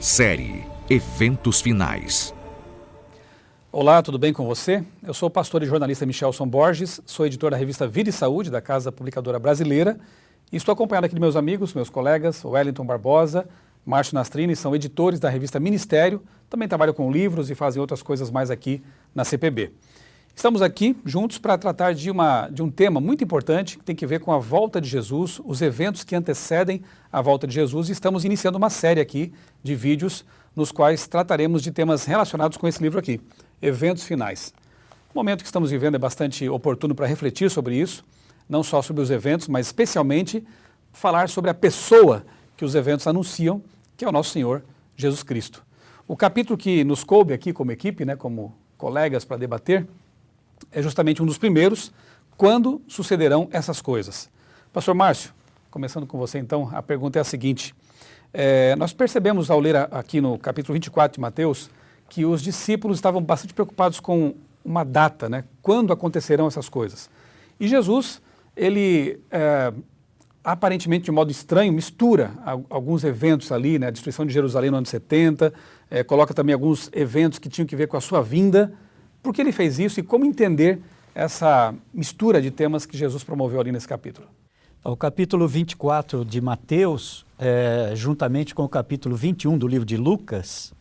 Série 0.00 0.64
Eventos 0.88 1.60
Finais. 1.60 2.34
Olá, 3.70 4.02
tudo 4.02 4.18
bem 4.18 4.32
com 4.32 4.46
você? 4.46 4.82
Eu 5.02 5.12
sou 5.12 5.28
o 5.28 5.30
pastor 5.30 5.62
e 5.62 5.66
jornalista 5.66 6.06
Michelson 6.06 6.46
Borges, 6.46 7.02
sou 7.04 7.26
editor 7.26 7.50
da 7.50 7.56
revista 7.58 7.86
Vida 7.86 8.08
e 8.08 8.12
Saúde 8.12 8.50
da 8.50 8.62
Casa 8.62 8.90
Publicadora 8.90 9.38
Brasileira 9.38 10.00
e 10.50 10.56
estou 10.56 10.72
acompanhado 10.72 11.04
aqui 11.04 11.14
de 11.14 11.20
meus 11.20 11.36
amigos, 11.36 11.74
meus 11.74 11.90
colegas, 11.90 12.42
Wellington 12.42 12.86
Barbosa, 12.86 13.46
Márcio 13.84 14.14
Nastrini, 14.14 14.56
são 14.56 14.74
editores 14.74 15.20
da 15.20 15.28
revista 15.28 15.60
Ministério, 15.60 16.22
também 16.48 16.66
trabalham 16.66 16.94
com 16.94 17.12
livros 17.12 17.50
e 17.50 17.54
fazem 17.54 17.78
outras 17.78 18.02
coisas 18.02 18.30
mais 18.30 18.50
aqui 18.50 18.82
na 19.14 19.22
CPB. 19.22 19.70
Estamos 20.34 20.62
aqui 20.62 20.96
juntos 21.04 21.38
para 21.38 21.58
tratar 21.58 21.92
de, 21.92 22.10
uma, 22.10 22.48
de 22.48 22.62
um 22.62 22.70
tema 22.70 23.00
muito 23.00 23.22
importante 23.22 23.76
que 23.76 23.84
tem 23.84 23.94
que 23.94 24.06
ver 24.06 24.20
com 24.20 24.32
a 24.32 24.38
volta 24.38 24.80
de 24.80 24.88
Jesus, 24.88 25.40
os 25.44 25.60
eventos 25.60 26.02
que 26.02 26.16
antecedem 26.16 26.82
a 27.12 27.20
volta 27.20 27.46
de 27.46 27.54
Jesus. 27.54 27.88
E 27.88 27.92
estamos 27.92 28.24
iniciando 28.24 28.56
uma 28.56 28.70
série 28.70 29.00
aqui 29.00 29.32
de 29.62 29.74
vídeos 29.74 30.24
nos 30.56 30.72
quais 30.72 31.06
trataremos 31.06 31.62
de 31.62 31.70
temas 31.70 32.04
relacionados 32.06 32.56
com 32.56 32.66
esse 32.66 32.82
livro 32.82 32.98
aqui, 32.98 33.20
Eventos 33.60 34.04
Finais. 34.04 34.54
O 35.14 35.18
momento 35.18 35.40
que 35.40 35.46
estamos 35.46 35.70
vivendo 35.70 35.96
é 35.96 35.98
bastante 35.98 36.48
oportuno 36.48 36.94
para 36.94 37.06
refletir 37.06 37.50
sobre 37.50 37.76
isso, 37.76 38.04
não 38.48 38.62
só 38.62 38.80
sobre 38.80 39.02
os 39.02 39.10
eventos, 39.10 39.46
mas 39.46 39.66
especialmente 39.66 40.44
falar 40.92 41.28
sobre 41.28 41.50
a 41.50 41.54
pessoa 41.54 42.24
que 42.56 42.64
os 42.64 42.74
eventos 42.74 43.06
anunciam, 43.06 43.62
que 43.96 44.04
é 44.04 44.08
o 44.08 44.12
nosso 44.12 44.30
Senhor 44.30 44.64
Jesus 44.96 45.22
Cristo. 45.22 45.64
O 46.08 46.16
capítulo 46.16 46.56
que 46.56 46.82
nos 46.82 47.04
coube 47.04 47.34
aqui 47.34 47.52
como 47.52 47.72
equipe, 47.72 48.04
né, 48.04 48.16
como 48.16 48.54
colegas 48.76 49.24
para 49.24 49.36
debater, 49.36 49.86
é 50.70 50.82
justamente 50.82 51.22
um 51.22 51.26
dos 51.26 51.38
primeiros. 51.38 51.92
Quando 52.36 52.80
sucederão 52.88 53.48
essas 53.52 53.80
coisas? 53.82 54.30
Pastor 54.72 54.94
Márcio, 54.94 55.32
começando 55.70 56.06
com 56.06 56.18
você 56.18 56.38
então, 56.38 56.70
a 56.72 56.82
pergunta 56.82 57.18
é 57.18 57.22
a 57.22 57.24
seguinte. 57.24 57.74
É, 58.32 58.76
nós 58.76 58.92
percebemos 58.92 59.50
ao 59.50 59.58
ler 59.58 59.76
aqui 59.76 60.20
no 60.20 60.38
capítulo 60.38 60.74
24 60.74 61.14
de 61.14 61.20
Mateus 61.20 61.70
que 62.08 62.24
os 62.24 62.42
discípulos 62.42 62.98
estavam 62.98 63.22
bastante 63.22 63.54
preocupados 63.54 64.00
com 64.00 64.34
uma 64.64 64.84
data, 64.84 65.28
né? 65.28 65.44
Quando 65.62 65.92
acontecerão 65.92 66.46
essas 66.46 66.68
coisas? 66.68 67.10
E 67.58 67.68
Jesus, 67.68 68.20
ele 68.56 69.20
é, 69.30 69.72
aparentemente 70.42 71.04
de 71.04 71.10
modo 71.10 71.30
estranho, 71.30 71.72
mistura 71.72 72.32
alguns 72.68 73.04
eventos 73.04 73.52
ali, 73.52 73.78
né? 73.78 73.88
A 73.88 73.90
destruição 73.90 74.24
de 74.24 74.32
Jerusalém 74.32 74.70
no 74.70 74.78
ano 74.78 74.86
70, 74.86 75.52
é, 75.90 76.02
coloca 76.02 76.32
também 76.32 76.54
alguns 76.54 76.90
eventos 76.92 77.38
que 77.38 77.48
tinham 77.48 77.66
que 77.66 77.76
ver 77.76 77.86
com 77.86 77.96
a 77.96 78.00
sua 78.00 78.22
vinda, 78.22 78.72
por 79.22 79.34
que 79.34 79.40
ele 79.40 79.52
fez 79.52 79.78
isso 79.78 80.00
e 80.00 80.02
como 80.02 80.24
entender 80.24 80.80
essa 81.14 81.74
mistura 81.92 82.40
de 82.40 82.50
temas 82.50 82.86
que 82.86 82.96
Jesus 82.96 83.22
promoveu 83.22 83.60
ali 83.60 83.72
nesse 83.72 83.88
capítulo? 83.88 84.26
O 84.82 84.96
capítulo 84.96 85.46
24 85.46 86.24
de 86.24 86.40
Mateus, 86.40 87.26
é, 87.38 87.92
juntamente 87.94 88.54
com 88.54 88.64
o 88.64 88.68
capítulo 88.68 89.14
21 89.14 89.58
do 89.58 89.68
livro 89.68 89.84
de 89.84 89.96
Lucas, 89.96 90.72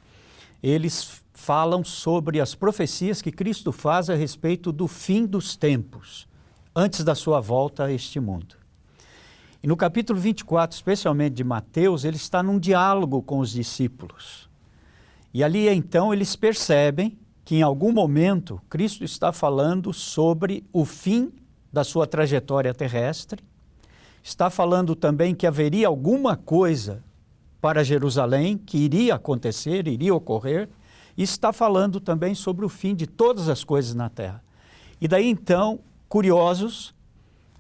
eles 0.64 1.22
falam 1.34 1.84
sobre 1.84 2.40
as 2.40 2.56
profecias 2.56 3.22
que 3.22 3.32
Cristo 3.32 3.72
faz 3.72 4.10
a 4.10 4.16
respeito 4.16 4.72
do 4.72 4.88
fim 4.88 5.26
dos 5.26 5.58
tempos, 5.58 6.28
antes 6.76 7.04
da 7.04 7.16
sua 7.16 7.42
volta 7.42 7.86
a 7.86 7.92
este 7.92 8.20
mundo. 8.20 8.56
E 9.62 9.68
no 9.68 9.76
capítulo 9.76 10.18
24, 10.18 10.76
especialmente 10.76 11.34
de 11.34 11.44
Mateus, 11.44 12.06
ele 12.06 12.16
está 12.16 12.42
num 12.42 12.58
diálogo 12.58 13.22
com 13.22 13.40
os 13.40 13.52
discípulos. 13.52 14.50
E 15.34 15.44
ali 15.44 15.68
então 15.68 16.14
eles 16.14 16.36
percebem 16.36 17.18
que 17.50 17.56
em 17.56 17.64
algum 17.64 17.92
momento 17.92 18.62
Cristo 18.70 19.04
está 19.04 19.32
falando 19.32 19.92
sobre 19.92 20.64
o 20.72 20.86
fim 20.86 21.34
da 21.74 21.84
sua 21.84 22.06
trajetória 22.06 22.72
terrestre, 22.76 23.44
está 24.22 24.52
falando 24.52 24.96
também 24.96 25.34
que 25.34 25.48
haveria 25.48 25.88
alguma 25.88 26.36
coisa 26.36 27.04
para 27.60 27.84
Jerusalém 27.84 28.56
que 28.56 28.78
iria 28.78 29.16
acontecer, 29.16 29.88
iria 29.88 30.14
ocorrer, 30.14 30.70
e 31.18 31.24
está 31.24 31.52
falando 31.52 32.00
também 32.00 32.36
sobre 32.36 32.64
o 32.66 32.70
fim 32.70 32.94
de 32.94 33.08
todas 33.08 33.50
as 33.50 33.64
coisas 33.64 33.96
na 33.96 34.10
terra. 34.10 34.44
E 35.02 35.08
daí 35.08 35.28
então, 35.28 35.80
curiosos, 36.08 36.94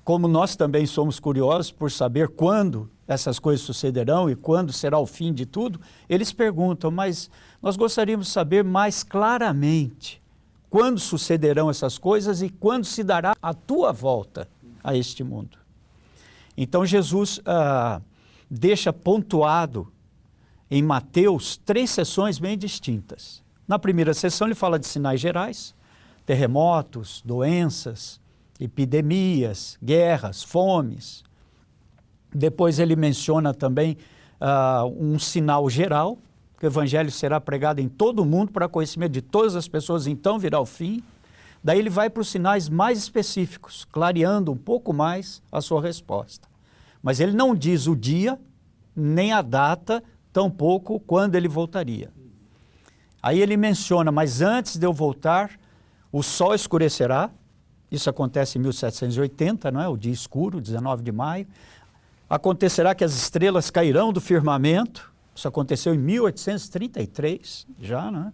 como 0.03 0.27
nós 0.27 0.55
também 0.55 0.85
somos 0.85 1.19
curiosos 1.19 1.71
por 1.71 1.89
saber 1.89 2.27
quando 2.27 2.91
essas 3.07 3.39
coisas 3.39 3.65
sucederão 3.65 4.29
e 4.29 4.35
quando 4.35 4.71
será 4.71 4.99
o 4.99 5.07
fim 5.07 5.33
de 5.33 5.47
tudo, 5.47 5.81
eles 6.07 6.31
perguntam, 6.31 6.91
mas 6.91 7.27
nós 7.61 7.75
gostaríamos 7.75 8.27
de 8.27 8.33
saber 8.33 8.63
mais 8.63 9.03
claramente 9.03 10.21
quando 10.69 10.99
sucederão 10.99 11.69
essas 11.69 11.97
coisas 11.97 12.41
e 12.41 12.49
quando 12.49 12.85
se 12.85 13.03
dará 13.03 13.35
a 13.41 13.53
tua 13.53 13.91
volta 13.91 14.47
a 14.83 14.95
este 14.95 15.23
mundo. 15.23 15.57
Então 16.55 16.85
Jesus 16.85 17.41
ah, 17.45 18.01
deixa 18.49 18.93
pontuado 18.93 19.91
em 20.69 20.83
Mateus 20.83 21.57
três 21.57 21.89
sessões 21.89 22.37
bem 22.37 22.57
distintas. 22.57 23.43
Na 23.67 23.79
primeira 23.79 24.13
sessão 24.13 24.47
ele 24.47 24.55
fala 24.55 24.77
de 24.77 24.87
sinais 24.87 25.19
gerais, 25.19 25.73
terremotos, 26.25 27.23
doenças, 27.25 28.19
epidemias, 28.59 29.77
guerras, 29.81 30.43
fomes. 30.43 31.23
Depois 32.33 32.77
ele 32.77 32.95
menciona 32.95 33.53
também 33.53 33.97
uh, 34.39 34.85
um 34.99 35.17
sinal 35.17 35.69
geral, 35.69 36.19
que 36.59 36.65
o 36.65 36.67
evangelho 36.67 37.09
será 37.09 37.39
pregado 37.39 37.79
em 37.79 37.87
todo 37.87 38.19
o 38.19 38.25
mundo 38.25 38.51
para 38.51 38.67
conhecimento 38.67 39.13
de 39.13 39.21
todas 39.21 39.55
as 39.55 39.67
pessoas, 39.67 40.07
então 40.07 40.37
virá 40.37 40.59
o 40.59 40.65
fim. 40.65 41.01
Daí 41.63 41.79
ele 41.79 41.89
vai 41.89 42.09
para 42.09 42.21
os 42.21 42.27
sinais 42.27 42.67
mais 42.67 42.99
específicos, 42.99 43.85
clareando 43.89 44.51
um 44.51 44.57
pouco 44.57 44.91
mais 44.91 45.41
a 45.51 45.61
sua 45.61 45.81
resposta. 45.81 46.47
Mas 47.01 47.21
ele 47.21 47.31
não 47.31 47.55
diz 47.55 47.87
o 47.87 47.95
dia, 47.95 48.37
nem 48.93 49.31
a 49.31 49.41
data, 49.41 50.03
tampouco 50.33 50.99
quando 50.99 51.35
ele 51.35 51.47
voltaria. 51.47 52.11
Aí 53.23 53.39
ele 53.39 53.55
menciona, 53.55 54.11
mas 54.11 54.41
antes 54.41 54.75
de 54.75 54.85
eu 54.85 54.91
voltar, 54.91 55.51
o 56.11 56.21
sol 56.21 56.53
escurecerá. 56.53 57.29
Isso 57.89 58.09
acontece 58.09 58.57
em 58.57 58.61
1780, 58.61 59.71
não 59.71 59.81
é? 59.81 59.87
O 59.87 59.95
dia 59.95 60.11
escuro, 60.11 60.59
19 60.59 61.03
de 61.03 61.11
maio. 61.11 61.47
Acontecerá 62.29 62.93
que 62.93 63.03
as 63.03 63.13
estrelas 63.13 63.69
cairão 63.69 64.13
do 64.13 64.21
firmamento, 64.21 65.11
isso 65.39 65.47
aconteceu 65.47 65.95
em 65.95 65.97
1833, 65.97 67.65
já, 67.79 68.11
né? 68.11 68.33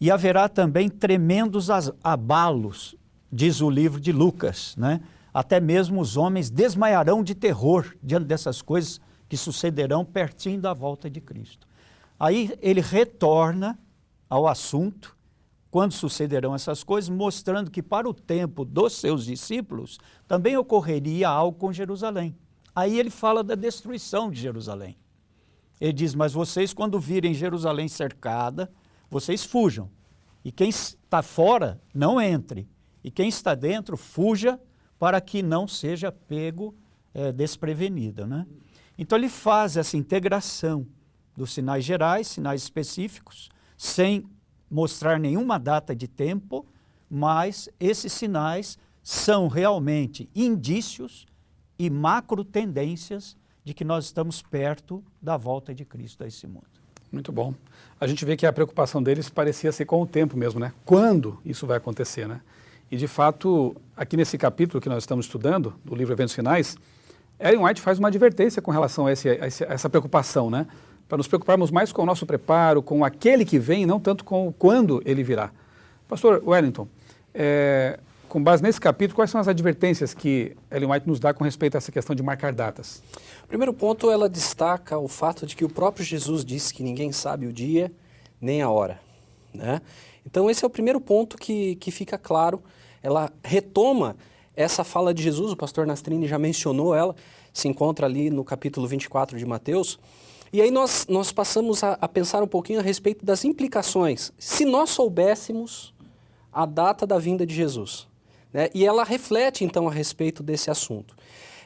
E 0.00 0.10
haverá 0.10 0.48
também 0.48 0.88
tremendos 0.88 1.68
abalos, 2.02 2.96
diz 3.30 3.60
o 3.60 3.70
livro 3.70 4.00
de 4.00 4.12
Lucas, 4.12 4.74
né? 4.76 5.00
Até 5.32 5.60
mesmo 5.60 6.00
os 6.00 6.16
homens 6.16 6.48
desmaiarão 6.48 7.22
de 7.22 7.34
terror 7.34 7.94
diante 8.02 8.24
dessas 8.26 8.62
coisas 8.62 9.00
que 9.28 9.36
sucederão 9.36 10.04
pertinho 10.04 10.60
da 10.60 10.72
volta 10.72 11.10
de 11.10 11.20
Cristo. 11.20 11.66
Aí 12.18 12.56
ele 12.62 12.80
retorna 12.80 13.78
ao 14.28 14.48
assunto 14.48 15.14
quando 15.70 15.92
sucederão 15.92 16.54
essas 16.54 16.82
coisas, 16.82 17.10
mostrando 17.10 17.70
que 17.70 17.82
para 17.82 18.08
o 18.08 18.14
tempo 18.14 18.64
dos 18.64 18.94
seus 18.94 19.26
discípulos 19.26 19.98
também 20.26 20.56
ocorreria 20.56 21.28
algo 21.28 21.58
com 21.58 21.72
Jerusalém. 21.72 22.34
Aí 22.74 22.98
ele 22.98 23.10
fala 23.10 23.44
da 23.44 23.54
destruição 23.54 24.30
de 24.30 24.40
Jerusalém. 24.40 24.96
Ele 25.80 25.92
diz: 25.92 26.14
Mas 26.14 26.32
vocês, 26.32 26.72
quando 26.72 26.98
virem 26.98 27.34
Jerusalém 27.34 27.88
cercada, 27.88 28.70
vocês 29.10 29.44
fujam. 29.44 29.90
E 30.44 30.52
quem 30.52 30.68
está 30.68 31.22
fora, 31.22 31.80
não 31.92 32.20
entre. 32.20 32.68
E 33.02 33.10
quem 33.10 33.28
está 33.28 33.54
dentro, 33.54 33.96
fuja 33.96 34.60
para 34.98 35.20
que 35.20 35.42
não 35.42 35.68
seja 35.68 36.10
pego 36.10 36.74
é, 37.12 37.32
desprevenido. 37.32 38.26
Né? 38.26 38.46
Então 38.96 39.18
ele 39.18 39.28
faz 39.28 39.76
essa 39.76 39.96
integração 39.96 40.86
dos 41.36 41.52
sinais 41.52 41.84
gerais, 41.84 42.26
sinais 42.28 42.62
específicos, 42.62 43.50
sem 43.76 44.24
mostrar 44.70 45.18
nenhuma 45.18 45.58
data 45.58 45.94
de 45.94 46.08
tempo, 46.08 46.66
mas 47.08 47.68
esses 47.78 48.12
sinais 48.12 48.78
são 49.02 49.48
realmente 49.48 50.28
indícios 50.34 51.26
e 51.78 51.88
macro 51.90 52.44
tendências 52.44 53.36
de 53.66 53.74
que 53.74 53.84
nós 53.84 54.04
estamos 54.04 54.40
perto 54.40 55.02
da 55.20 55.36
volta 55.36 55.74
de 55.74 55.84
Cristo 55.84 56.22
a 56.22 56.26
esse 56.28 56.46
mundo. 56.46 56.68
Muito 57.10 57.32
bom. 57.32 57.52
A 58.00 58.06
gente 58.06 58.24
vê 58.24 58.36
que 58.36 58.46
a 58.46 58.52
preocupação 58.52 59.02
deles 59.02 59.28
parecia 59.28 59.72
ser 59.72 59.84
com 59.86 60.00
o 60.00 60.06
tempo 60.06 60.36
mesmo, 60.36 60.60
né? 60.60 60.72
Quando 60.84 61.40
isso 61.44 61.66
vai 61.66 61.76
acontecer, 61.76 62.28
né? 62.28 62.40
E 62.92 62.96
de 62.96 63.08
fato, 63.08 63.74
aqui 63.96 64.16
nesse 64.16 64.38
capítulo 64.38 64.80
que 64.80 64.88
nós 64.88 65.02
estamos 65.02 65.26
estudando, 65.26 65.74
do 65.84 65.96
livro 65.96 66.14
Eventos 66.14 66.32
Finais, 66.32 66.78
Ellen 67.40 67.64
White 67.64 67.80
faz 67.80 67.98
uma 67.98 68.06
advertência 68.06 68.62
com 68.62 68.70
relação 68.70 69.06
a, 69.06 69.12
esse, 69.12 69.28
a 69.28 69.72
essa 69.72 69.90
preocupação, 69.90 70.48
né? 70.48 70.68
Para 71.08 71.18
nos 71.18 71.26
preocuparmos 71.26 71.72
mais 71.72 71.90
com 71.90 72.02
o 72.02 72.06
nosso 72.06 72.24
preparo, 72.24 72.80
com 72.80 73.04
aquele 73.04 73.44
que 73.44 73.58
vem, 73.58 73.84
não 73.84 73.98
tanto 73.98 74.22
com 74.22 74.52
quando 74.56 75.02
ele 75.04 75.24
virá. 75.24 75.50
Pastor 76.06 76.40
Wellington, 76.46 76.86
é, 77.34 77.98
com 78.28 78.42
base 78.42 78.62
nesse 78.62 78.80
capítulo, 78.80 79.16
quais 79.16 79.30
são 79.30 79.40
as 79.40 79.48
advertências 79.48 80.12
que 80.12 80.56
Ellen 80.70 80.90
White 80.90 81.08
nos 81.08 81.20
dá 81.20 81.32
com 81.32 81.44
respeito 81.44 81.76
a 81.76 81.78
essa 81.78 81.92
questão 81.92 82.14
de 82.14 82.22
marcar 82.22 82.52
datas? 82.52 83.02
Primeiro 83.48 83.72
ponto, 83.72 84.10
ela 84.10 84.28
destaca 84.28 84.98
o 84.98 85.08
fato 85.08 85.46
de 85.46 85.54
que 85.54 85.64
o 85.64 85.68
próprio 85.68 86.04
Jesus 86.04 86.44
disse 86.44 86.74
que 86.74 86.82
ninguém 86.82 87.12
sabe 87.12 87.46
o 87.46 87.52
dia 87.52 87.90
nem 88.40 88.62
a 88.62 88.70
hora. 88.70 89.00
Né? 89.54 89.80
Então, 90.26 90.50
esse 90.50 90.64
é 90.64 90.66
o 90.66 90.70
primeiro 90.70 91.00
ponto 91.00 91.36
que, 91.36 91.76
que 91.76 91.90
fica 91.90 92.18
claro. 92.18 92.62
Ela 93.02 93.32
retoma 93.42 94.16
essa 94.54 94.82
fala 94.82 95.14
de 95.14 95.22
Jesus, 95.22 95.52
o 95.52 95.56
pastor 95.56 95.86
Nastrini 95.86 96.26
já 96.26 96.38
mencionou 96.38 96.94
ela, 96.94 97.14
se 97.52 97.68
encontra 97.68 98.06
ali 98.06 98.30
no 98.30 98.44
capítulo 98.44 98.86
24 98.86 99.38
de 99.38 99.46
Mateus, 99.46 99.98
E 100.52 100.62
aí 100.62 100.70
nós, 100.70 101.06
nós 101.08 101.32
passamos 101.32 101.84
a, 101.84 101.98
a 102.00 102.08
pensar 102.08 102.42
um 102.42 102.46
pouquinho 102.46 102.80
a 102.80 102.82
respeito 102.82 103.24
das 103.24 103.44
implicações. 103.44 104.32
Se 104.38 104.64
nós 104.64 104.90
soubéssemos 104.90 105.94
a 106.56 106.64
data 106.64 107.06
da 107.06 107.18
vinda 107.18 107.44
de 107.44 107.54
Jesus. 107.54 108.08
Né? 108.56 108.70
E 108.72 108.86
ela 108.86 109.04
reflete 109.04 109.64
então 109.64 109.86
a 109.86 109.92
respeito 109.92 110.42
desse 110.42 110.70
assunto. 110.70 111.14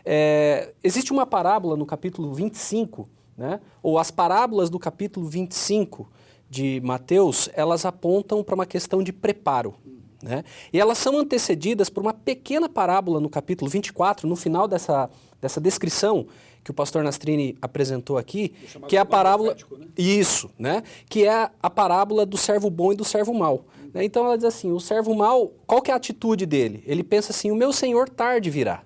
É, 0.05 0.75
existe 0.83 1.13
uma 1.13 1.25
parábola 1.25 1.77
no 1.77 1.87
capítulo 1.87 2.35
25, 2.35 3.09
né? 3.39 3.61
ou 3.81 3.97
as 3.97 4.11
parábolas 4.11 4.69
do 4.69 4.77
capítulo 4.77 5.29
25 5.29 6.11
de 6.49 6.81
Mateus, 6.83 7.49
elas 7.55 7.85
apontam 7.85 8.43
para 8.43 8.57
uma 8.57 8.67
questão 8.67 9.05
de 9.05 9.13
preparo. 9.13 9.77
Né? 10.21 10.43
E 10.73 10.81
elas 10.81 10.99
são 10.99 11.17
antecedidas 11.17 11.89
por 11.89 12.01
uma 12.01 12.13
pequena 12.13 12.69
parábola 12.69 13.21
no 13.21 13.31
capítulo 13.31 13.71
24, 13.71 14.29
no 14.29 14.35
final 14.35 14.67
dessa, 14.67 15.09
dessa 15.41 15.61
descrição 15.61 16.27
que 16.65 16.73
o 16.73 16.75
pastor 16.75 17.05
Nastrini 17.05 17.57
apresentou 17.63 18.19
aqui, 18.19 18.53
que 18.89 18.97
é 18.97 19.01
a 19.01 19.05
parábola. 19.05 19.55
Né? 19.79 19.87
Isso, 19.97 20.51
né? 20.59 20.83
Que 21.09 21.25
é 21.25 21.51
a 21.63 21.71
parábola 21.71 22.27
do 22.27 22.37
servo 22.37 22.69
bom 22.69 22.93
e 22.93 22.97
do 22.97 23.05
servo 23.05 23.33
mau. 23.33 23.65
Né? 23.93 24.05
Então 24.05 24.25
ela 24.25 24.37
diz 24.37 24.45
assim: 24.45 24.73
o 24.73 24.81
servo 24.81 25.15
mau, 25.15 25.53
qual 25.67 25.83
que 25.83 25.91
é 25.91 25.95
a 25.95 25.97
atitude 25.97 26.47
dele? 26.47 26.83
Ele 26.87 27.03
pensa 27.03 27.33
assim: 27.33 27.51
o 27.51 27.57
meu 27.57 27.73
senhor 27.73 28.09
tarde 28.09 28.51
virá. 28.51 28.83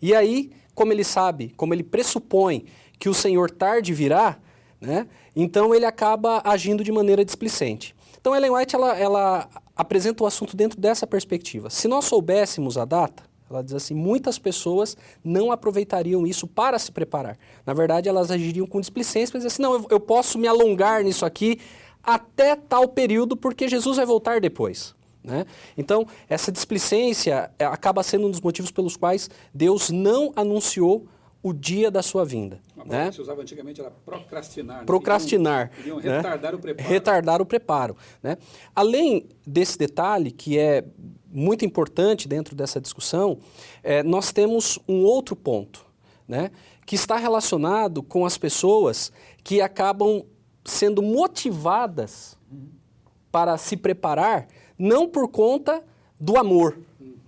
E 0.00 0.14
aí, 0.14 0.50
como 0.74 0.92
ele 0.92 1.04
sabe, 1.04 1.52
como 1.56 1.74
ele 1.74 1.82
pressupõe 1.82 2.64
que 2.98 3.08
o 3.08 3.14
senhor 3.14 3.50
tarde 3.50 3.92
virá, 3.92 4.38
né? 4.80 5.06
então 5.34 5.74
ele 5.74 5.84
acaba 5.84 6.40
agindo 6.44 6.84
de 6.84 6.92
maneira 6.92 7.24
displicente. 7.24 7.94
Então 8.20 8.34
Ellen 8.34 8.52
White 8.52 8.74
ela, 8.74 8.96
ela 8.96 9.48
apresenta 9.76 10.22
o 10.22 10.26
assunto 10.26 10.56
dentro 10.56 10.80
dessa 10.80 11.06
perspectiva. 11.06 11.70
Se 11.70 11.88
nós 11.88 12.04
soubéssemos 12.04 12.78
a 12.78 12.84
data, 12.84 13.24
ela 13.50 13.62
diz 13.62 13.74
assim: 13.74 13.94
muitas 13.94 14.38
pessoas 14.38 14.96
não 15.22 15.52
aproveitariam 15.52 16.26
isso 16.26 16.46
para 16.46 16.78
se 16.78 16.90
preparar. 16.90 17.36
Na 17.66 17.74
verdade, 17.74 18.08
elas 18.08 18.30
agiriam 18.30 18.66
com 18.66 18.80
displicência, 18.80 19.32
mas 19.34 19.44
assim: 19.44 19.62
não, 19.62 19.74
eu, 19.74 19.86
eu 19.90 20.00
posso 20.00 20.38
me 20.38 20.48
alongar 20.48 21.02
nisso 21.04 21.24
aqui 21.24 21.58
até 22.02 22.56
tal 22.56 22.88
período, 22.88 23.36
porque 23.36 23.68
Jesus 23.68 23.96
vai 23.96 24.06
voltar 24.06 24.40
depois. 24.40 24.94
Né? 25.22 25.46
Então, 25.76 26.06
essa 26.28 26.50
displicência 26.50 27.50
é, 27.58 27.64
acaba 27.64 28.02
sendo 28.02 28.26
um 28.26 28.30
dos 28.30 28.40
motivos 28.40 28.70
pelos 28.70 28.96
quais 28.96 29.30
Deus 29.54 29.90
não 29.90 30.32
anunciou 30.34 31.06
o 31.42 31.52
dia 31.52 31.90
da 31.90 32.02
sua 32.02 32.24
vinda. 32.24 32.60
Uma 32.76 32.84
né? 32.84 33.08
que 33.08 33.16
se 33.16 33.20
usava 33.20 33.42
antigamente 33.42 33.80
era 33.80 33.90
procrastinar. 33.90 34.78
Né? 34.78 34.84
Procrastinar. 34.84 35.70
Queriam, 35.70 35.96
queriam 35.96 36.16
retardar 36.16 36.52
né? 36.52 36.58
o 36.58 36.60
preparo. 36.60 36.88
Retardar 36.88 37.42
o 37.42 37.46
preparo. 37.46 37.96
Né? 38.22 38.38
Além 38.74 39.28
desse 39.46 39.76
detalhe, 39.76 40.30
que 40.30 40.58
é 40.58 40.84
muito 41.30 41.64
importante 41.64 42.28
dentro 42.28 42.54
dessa 42.54 42.80
discussão, 42.80 43.38
é, 43.82 44.02
nós 44.02 44.32
temos 44.32 44.78
um 44.88 45.02
outro 45.02 45.34
ponto, 45.34 45.84
né? 46.28 46.50
que 46.86 46.94
está 46.94 47.16
relacionado 47.16 48.02
com 48.02 48.24
as 48.24 48.36
pessoas 48.38 49.12
que 49.42 49.60
acabam 49.60 50.24
sendo 50.64 51.02
motivadas 51.02 52.36
para 53.30 53.56
se 53.56 53.76
preparar, 53.76 54.46
não 54.78 55.08
por 55.08 55.28
conta 55.28 55.82
do 56.20 56.36
amor, 56.36 56.78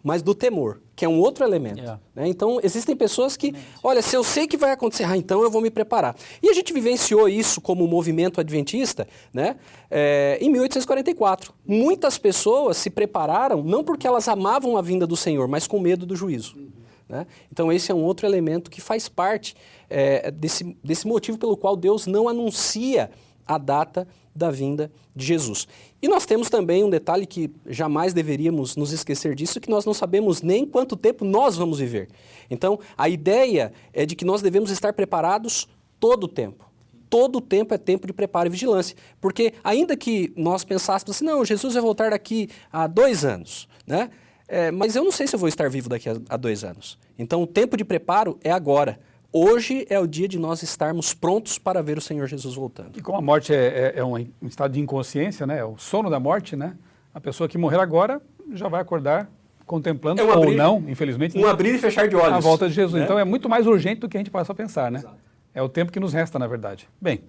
mas 0.02 0.22
do 0.22 0.34
temor, 0.34 0.80
que 0.94 1.04
é 1.04 1.08
um 1.08 1.18
outro 1.18 1.44
elemento. 1.44 1.78
Yeah. 1.78 2.00
Né? 2.14 2.28
Então, 2.28 2.60
existem 2.62 2.94
pessoas 2.94 3.36
que, 3.36 3.54
olha, 3.82 4.02
se 4.02 4.14
eu 4.14 4.22
sei 4.22 4.46
que 4.46 4.56
vai 4.56 4.70
acontecer, 4.70 5.04
ah, 5.04 5.16
então 5.16 5.42
eu 5.42 5.50
vou 5.50 5.62
me 5.62 5.70
preparar. 5.70 6.14
E 6.42 6.48
a 6.48 6.52
gente 6.52 6.72
vivenciou 6.72 7.28
isso 7.28 7.60
como 7.60 7.86
movimento 7.88 8.40
adventista 8.40 9.08
né? 9.32 9.56
É, 9.90 10.38
em 10.40 10.50
1844. 10.50 11.52
Muitas 11.66 12.18
pessoas 12.18 12.76
se 12.76 12.90
prepararam 12.90 13.62
não 13.62 13.82
porque 13.82 14.06
elas 14.06 14.28
amavam 14.28 14.76
a 14.76 14.82
vinda 14.82 15.06
do 15.06 15.16
Senhor, 15.16 15.48
mas 15.48 15.66
com 15.66 15.80
medo 15.80 16.04
do 16.04 16.14
juízo. 16.14 16.56
Uhum. 16.56 16.83
Né? 17.14 17.28
Então, 17.52 17.70
esse 17.70 17.92
é 17.92 17.94
um 17.94 18.02
outro 18.02 18.26
elemento 18.26 18.68
que 18.68 18.80
faz 18.80 19.08
parte 19.08 19.54
é, 19.88 20.32
desse, 20.32 20.76
desse 20.82 21.06
motivo 21.06 21.38
pelo 21.38 21.56
qual 21.56 21.76
Deus 21.76 22.08
não 22.08 22.28
anuncia 22.28 23.08
a 23.46 23.56
data 23.56 24.08
da 24.34 24.50
vinda 24.50 24.90
de 25.14 25.24
Jesus. 25.24 25.68
E 26.02 26.08
nós 26.08 26.26
temos 26.26 26.50
também 26.50 26.82
um 26.82 26.90
detalhe 26.90 27.24
que 27.24 27.52
jamais 27.68 28.12
deveríamos 28.12 28.74
nos 28.74 28.90
esquecer 28.90 29.36
disso, 29.36 29.60
que 29.60 29.70
nós 29.70 29.84
não 29.84 29.94
sabemos 29.94 30.42
nem 30.42 30.66
quanto 30.66 30.96
tempo 30.96 31.24
nós 31.24 31.56
vamos 31.56 31.78
viver. 31.78 32.08
Então, 32.50 32.80
a 32.98 33.08
ideia 33.08 33.72
é 33.92 34.04
de 34.04 34.16
que 34.16 34.24
nós 34.24 34.42
devemos 34.42 34.72
estar 34.72 34.92
preparados 34.92 35.68
todo 36.00 36.24
o 36.24 36.28
tempo. 36.28 36.68
Todo 37.08 37.36
o 37.36 37.40
tempo 37.40 37.72
é 37.74 37.78
tempo 37.78 38.08
de 38.08 38.12
preparo 38.12 38.48
e 38.48 38.50
vigilância. 38.50 38.96
Porque 39.20 39.54
ainda 39.62 39.96
que 39.96 40.32
nós 40.36 40.64
pensássemos 40.64 41.14
assim, 41.14 41.24
não, 41.24 41.44
Jesus 41.44 41.74
vai 41.74 41.82
voltar 41.82 42.10
daqui 42.10 42.48
a 42.72 42.88
dois 42.88 43.24
anos, 43.24 43.68
né? 43.86 44.10
É, 44.46 44.70
mas 44.70 44.94
eu 44.94 45.02
não 45.02 45.12
sei 45.12 45.26
se 45.26 45.34
eu 45.34 45.38
vou 45.38 45.48
estar 45.48 45.70
vivo 45.70 45.88
daqui 45.88 46.08
a, 46.08 46.16
a 46.28 46.36
dois 46.36 46.64
anos. 46.64 46.98
Então, 47.18 47.42
o 47.42 47.46
tempo 47.46 47.76
de 47.76 47.84
preparo 47.84 48.38
é 48.42 48.50
agora. 48.50 48.98
Hoje 49.32 49.84
é 49.90 49.98
o 49.98 50.06
dia 50.06 50.28
de 50.28 50.38
nós 50.38 50.62
estarmos 50.62 51.12
prontos 51.12 51.58
para 51.58 51.82
ver 51.82 51.98
o 51.98 52.00
Senhor 52.00 52.26
Jesus 52.26 52.54
voltando. 52.54 52.96
E 52.96 53.02
como 53.02 53.18
a 53.18 53.20
morte 53.20 53.52
é, 53.52 53.92
é, 53.96 53.98
é 53.98 54.04
um 54.04 54.16
estado 54.42 54.72
de 54.72 54.80
inconsciência, 54.80 55.46
né? 55.46 55.58
É 55.58 55.64
o 55.64 55.76
sono 55.76 56.08
da 56.08 56.20
morte, 56.20 56.54
né? 56.54 56.76
A 57.12 57.20
pessoa 57.20 57.48
que 57.48 57.58
morrer 57.58 57.80
agora 57.80 58.22
já 58.52 58.68
vai 58.68 58.80
acordar 58.80 59.28
contemplando 59.66 60.20
é 60.20 60.24
um 60.24 60.38
ou 60.38 60.52
não, 60.52 60.84
infelizmente. 60.86 61.36
Um 61.36 61.46
abrir 61.46 61.74
e 61.74 61.78
fechar 61.78 62.06
de 62.06 62.14
olhos. 62.14 62.34
A 62.34 62.40
volta 62.40 62.68
de 62.68 62.74
Jesus. 62.74 63.00
Né? 63.00 63.04
Então 63.04 63.18
é 63.18 63.24
muito 63.24 63.48
mais 63.48 63.66
urgente 63.66 64.00
do 64.00 64.08
que 64.08 64.16
a 64.16 64.20
gente 64.20 64.30
possa 64.30 64.54
pensar, 64.54 64.90
né? 64.90 65.00
Exato. 65.00 65.16
É 65.52 65.62
o 65.62 65.68
tempo 65.68 65.90
que 65.90 66.00
nos 66.00 66.12
resta, 66.12 66.38
na 66.38 66.46
verdade. 66.46 66.88
Bem, 67.00 67.20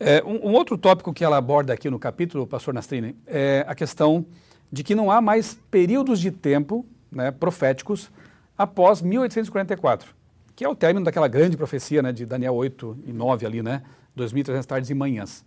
é, 0.00 0.22
um, 0.24 0.48
um, 0.48 0.52
outro 0.52 0.76
tópico 0.76 1.12
que 1.12 1.24
ela 1.24 1.36
aborda 1.36 1.72
aqui 1.72 1.88
no 1.88 1.98
capítulo, 1.98 2.46
pastor 2.46 2.74
Nastrini, 2.74 3.14
é 3.26 3.64
a 3.68 3.74
questão 3.74 4.26
de 4.70 4.82
que 4.82 4.94
não 4.94 5.10
há 5.10 5.20
mais 5.20 5.58
períodos 5.70 6.18
de 6.18 6.30
tempo 6.30 6.84
né, 7.10 7.30
proféticos 7.30 8.10
após 8.56 9.02
1844 9.02 10.22
que 10.54 10.64
é 10.64 10.68
o 10.68 10.74
término 10.74 11.04
daquela 11.04 11.28
grande 11.28 11.56
profecia 11.56 12.02
né, 12.02 12.12
de 12.12 12.26
Daniel 12.26 12.54
8 12.54 12.98
e 13.06 13.12
9 13.12 13.46
ali, 13.46 13.62
né? 13.62 13.82
2.300 14.16 14.64
tardes 14.64 14.90
e 14.90 14.94
manhãs. 14.94 15.44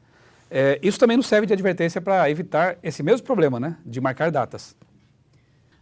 É, 0.49 0.79
isso 0.81 0.99
também 0.99 1.17
nos 1.17 1.27
serve 1.27 1.45
de 1.45 1.53
advertência 1.53 2.01
para 2.01 2.29
evitar 2.29 2.77
esse 2.81 3.03
mesmo 3.03 3.25
problema, 3.25 3.59
né? 3.59 3.77
De 3.85 4.01
marcar 4.01 4.31
datas. 4.31 4.75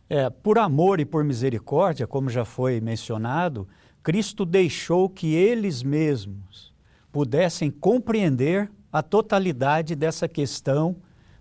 É, 0.10 0.30
por 0.30 0.58
amor 0.58 1.00
e 1.00 1.06
por 1.06 1.24
misericórdia, 1.24 2.06
como 2.06 2.30
já 2.30 2.44
foi 2.44 2.81
mencionado, 2.81 3.68
Cristo 4.02 4.46
deixou 4.46 5.10
que 5.10 5.34
eles 5.34 5.81
mesmos 5.81 6.74
pudessem 7.12 7.72
compreender 7.72 8.69
a 8.92 9.02
totalidade 9.02 9.96
dessa 9.96 10.28
questão 10.28 10.98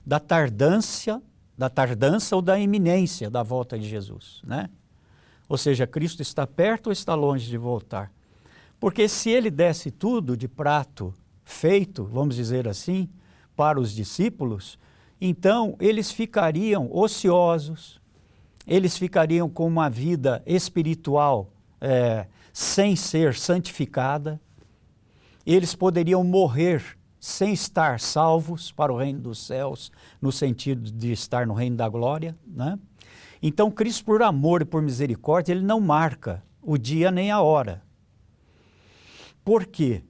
da 0.06 0.20
tardância, 0.20 1.20
da 1.58 1.68
tardança 1.68 2.36
ou 2.36 2.42
da 2.42 2.58
iminência 2.58 3.28
da 3.28 3.42
volta 3.42 3.78
de 3.78 3.88
Jesus, 3.88 4.40
né? 4.44 4.70
Ou 5.48 5.58
seja, 5.58 5.86
Cristo 5.86 6.22
está 6.22 6.46
perto 6.46 6.86
ou 6.86 6.92
está 6.92 7.14
longe 7.14 7.48
de 7.48 7.56
voltar? 7.56 8.12
Porque 8.80 9.08
se 9.08 9.30
ele 9.30 9.50
desse 9.50 9.90
tudo 9.90 10.36
de 10.36 10.48
prato 10.48 11.14
feito, 11.44 12.04
vamos 12.04 12.34
dizer 12.34 12.66
assim, 12.66 13.08
para 13.54 13.78
os 13.78 13.92
discípulos, 13.92 14.78
então 15.20 15.76
eles 15.78 16.10
ficariam 16.10 16.88
ociosos, 16.92 18.00
eles 18.66 18.96
ficariam 18.96 19.48
com 19.48 19.66
uma 19.66 19.88
vida 19.88 20.42
espiritual 20.46 21.52
é, 21.80 22.26
sem 22.52 22.96
ser 22.96 23.34
santificada, 23.34 24.40
eles 25.44 25.74
poderiam 25.74 26.22
morrer 26.24 26.98
sem 27.20 27.52
estar 27.52 28.00
salvos 28.00 28.72
para 28.72 28.92
o 28.92 28.96
reino 28.96 29.20
dos 29.20 29.38
céus, 29.38 29.92
no 30.20 30.32
sentido 30.32 30.90
de 30.90 31.12
estar 31.12 31.46
no 31.46 31.54
reino 31.54 31.76
da 31.76 31.88
glória, 31.88 32.36
né? 32.44 32.76
Então, 33.42 33.70
Cristo, 33.70 34.04
por 34.04 34.22
amor 34.22 34.62
e 34.62 34.64
por 34.64 34.80
misericórdia, 34.80 35.52
ele 35.52 35.64
não 35.64 35.80
marca 35.80 36.42
o 36.62 36.78
dia 36.78 37.10
nem 37.10 37.32
a 37.32 37.40
hora. 37.40 37.82
Por 39.44 39.66
quê? 39.66 40.04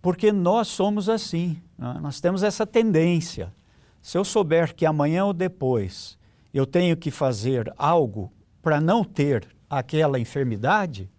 Porque 0.00 0.30
nós 0.30 0.68
somos 0.68 1.08
assim, 1.08 1.60
né? 1.76 1.98
nós 2.00 2.20
temos 2.20 2.44
essa 2.44 2.64
tendência. 2.64 3.52
Se 4.00 4.16
eu 4.16 4.24
souber 4.24 4.74
que 4.74 4.86
amanhã 4.86 5.24
ou 5.24 5.32
depois 5.32 6.16
eu 6.54 6.64
tenho 6.64 6.96
que 6.96 7.10
fazer 7.10 7.72
algo 7.76 8.32
para 8.62 8.80
não 8.80 9.02
ter 9.02 9.48
aquela 9.68 10.18
enfermidade, 10.18 11.10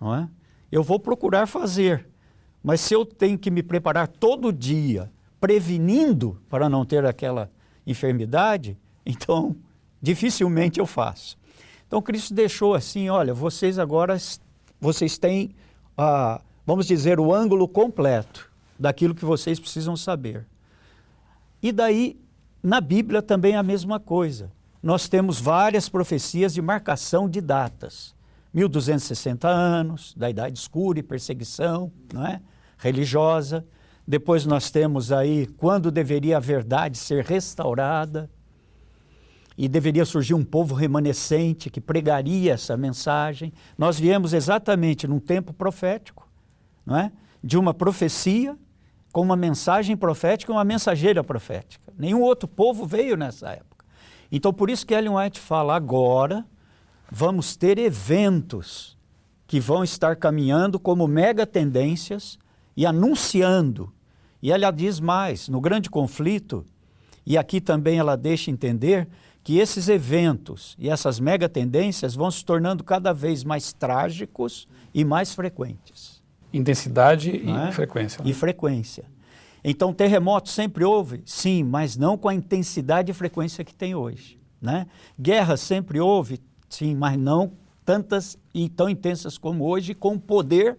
não 0.00 0.14
é? 0.14 0.28
eu 0.72 0.82
vou 0.82 0.98
procurar 0.98 1.46
fazer. 1.46 2.08
Mas 2.62 2.80
se 2.80 2.94
eu 2.94 3.04
tenho 3.04 3.38
que 3.38 3.50
me 3.50 3.62
preparar 3.62 4.08
todo 4.08 4.52
dia, 4.52 5.12
prevenindo 5.38 6.42
para 6.48 6.68
não 6.68 6.84
ter 6.84 7.04
aquela 7.04 7.50
enfermidade, 7.86 8.78
então 9.04 9.54
dificilmente 10.00 10.78
eu 10.78 10.86
faço. 10.86 11.36
Então 11.86 12.02
Cristo 12.02 12.34
deixou 12.34 12.74
assim, 12.74 13.08
olha, 13.08 13.32
vocês 13.32 13.78
agora 13.78 14.16
vocês 14.80 15.16
têm, 15.18 15.54
ah, 15.96 16.40
vamos 16.66 16.86
dizer, 16.86 17.18
o 17.18 17.32
ângulo 17.32 17.66
completo 17.66 18.50
daquilo 18.78 19.14
que 19.14 19.24
vocês 19.24 19.58
precisam 19.58 19.96
saber. 19.96 20.46
E 21.62 21.72
daí, 21.72 22.20
na 22.62 22.80
Bíblia 22.80 23.22
também 23.22 23.54
é 23.54 23.56
a 23.56 23.62
mesma 23.62 23.98
coisa. 23.98 24.52
Nós 24.82 25.08
temos 25.08 25.40
várias 25.40 25.88
profecias 25.88 26.52
de 26.52 26.60
marcação 26.60 27.28
de 27.28 27.40
datas. 27.40 28.14
1260 28.52 29.48
anos, 29.48 30.14
da 30.16 30.30
Idade 30.30 30.58
Escura 30.58 30.98
e 30.98 31.02
perseguição 31.02 31.92
não 32.12 32.26
é? 32.26 32.40
religiosa. 32.78 33.66
Depois 34.06 34.46
nós 34.46 34.70
temos 34.70 35.10
aí 35.10 35.46
quando 35.58 35.90
deveria 35.90 36.36
a 36.36 36.40
verdade 36.40 36.96
ser 36.96 37.24
restaurada 37.24 38.30
e 39.56 39.68
deveria 39.68 40.04
surgir 40.04 40.34
um 40.34 40.44
povo 40.44 40.74
remanescente 40.74 41.70
que 41.70 41.80
pregaria 41.80 42.52
essa 42.52 42.76
mensagem. 42.76 43.52
Nós 43.78 43.98
viemos 43.98 44.32
exatamente 44.32 45.06
num 45.06 45.18
tempo 45.18 45.52
profético, 45.52 46.28
não 46.84 46.96
é? 46.96 47.12
de 47.42 47.56
uma 47.56 47.72
profecia 47.72 48.56
com 49.12 49.22
uma 49.22 49.36
mensagem 49.36 49.96
profética 49.96 50.52
e 50.52 50.54
uma 50.54 50.64
mensageira 50.64 51.24
profética. 51.24 51.92
Nenhum 51.96 52.20
outro 52.20 52.46
povo 52.46 52.84
veio 52.84 53.16
nessa 53.16 53.50
época. 53.50 53.84
Então, 54.30 54.52
por 54.52 54.68
isso 54.68 54.86
que 54.86 54.92
Ellen 54.92 55.16
White 55.16 55.40
fala 55.40 55.74
agora 55.74 56.44
vamos 57.10 57.56
ter 57.56 57.78
eventos 57.78 58.96
que 59.46 59.60
vão 59.60 59.84
estar 59.84 60.16
caminhando 60.16 60.78
como 60.78 61.06
mega 61.06 61.46
tendências 61.46 62.38
e 62.76 62.84
anunciando. 62.84 63.92
E 64.42 64.52
ela 64.52 64.70
diz 64.70 65.00
mais, 65.00 65.48
no 65.48 65.60
grande 65.60 65.88
conflito, 65.88 66.64
e 67.24 67.38
aqui 67.38 67.60
também 67.60 67.98
ela 67.98 68.16
deixa 68.16 68.50
entender 68.50 69.08
que 69.46 69.60
esses 69.60 69.88
eventos 69.88 70.74
e 70.76 70.90
essas 70.90 71.20
mega 71.20 71.48
tendências 71.48 72.16
vão 72.16 72.28
se 72.32 72.44
tornando 72.44 72.82
cada 72.82 73.12
vez 73.12 73.44
mais 73.44 73.72
trágicos 73.72 74.66
e 74.92 75.04
mais 75.04 75.32
frequentes. 75.32 76.20
Intensidade 76.52 77.30
e 77.30 77.48
é? 77.48 77.70
frequência. 77.70 78.24
Né? 78.24 78.30
E 78.30 78.34
frequência. 78.34 79.04
Então, 79.62 79.94
terremoto 79.94 80.48
sempre 80.48 80.84
houve? 80.84 81.22
Sim, 81.24 81.62
mas 81.62 81.96
não 81.96 82.18
com 82.18 82.28
a 82.28 82.34
intensidade 82.34 83.12
e 83.12 83.14
frequência 83.14 83.64
que 83.64 83.72
tem 83.72 83.94
hoje. 83.94 84.36
Né? 84.60 84.88
Guerra 85.16 85.56
sempre 85.56 86.00
houve? 86.00 86.40
Sim, 86.68 86.96
mas 86.96 87.16
não 87.16 87.52
tantas 87.84 88.36
e 88.52 88.68
tão 88.68 88.90
intensas 88.90 89.38
como 89.38 89.64
hoje, 89.64 89.94
com 89.94 90.18
poder 90.18 90.76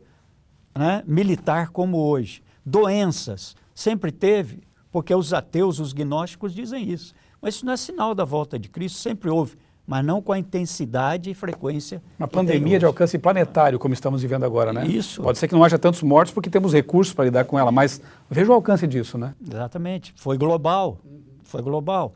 né, 0.78 1.06
militar 1.08 1.70
como 1.70 2.00
hoje. 2.00 2.44
Doenças, 2.66 3.56
sempre 3.74 4.12
teve, 4.12 4.62
porque 4.92 5.16
os 5.16 5.32
ateus, 5.32 5.80
os 5.80 5.94
gnósticos 5.94 6.54
dizem 6.54 6.92
isso. 6.92 7.16
Mas 7.42 7.56
isso 7.56 7.66
não 7.66 7.74
é 7.74 7.78
sinal 7.78 8.16
da 8.16 8.26
volta 8.26 8.58
de 8.58 8.68
Cristo, 8.70 8.98
sempre 9.00 9.30
houve, 9.30 9.58
mas 9.86 10.04
não 10.04 10.22
com 10.22 10.34
a 10.34 10.40
intensidade 10.40 11.30
e 11.30 11.34
frequência. 11.34 12.02
Uma 12.20 12.28
pandemia 12.28 12.78
de 12.78 12.86
alcance 12.86 13.18
planetário, 13.18 13.80
como 13.80 13.94
estamos 13.94 14.22
vivendo 14.22 14.44
agora, 14.44 14.74
né? 14.74 14.86
Isso. 14.86 15.22
Pode 15.22 15.38
ser 15.38 15.48
que 15.48 15.54
não 15.54 15.64
haja 15.64 15.80
tantos 15.80 16.04
mortos 16.04 16.34
porque 16.34 16.50
temos 16.50 16.74
recursos 16.74 17.14
para 17.14 17.26
lidar 17.26 17.46
com 17.46 17.58
ela, 17.58 17.72
mas 17.72 18.02
veja 18.30 18.52
o 18.52 18.54
alcance 18.54 18.86
disso, 18.86 19.18
né? 19.18 19.34
Exatamente. 19.42 20.14
Foi 20.18 20.38
global. 20.38 21.00
Foi 21.44 21.62
global. 21.62 22.14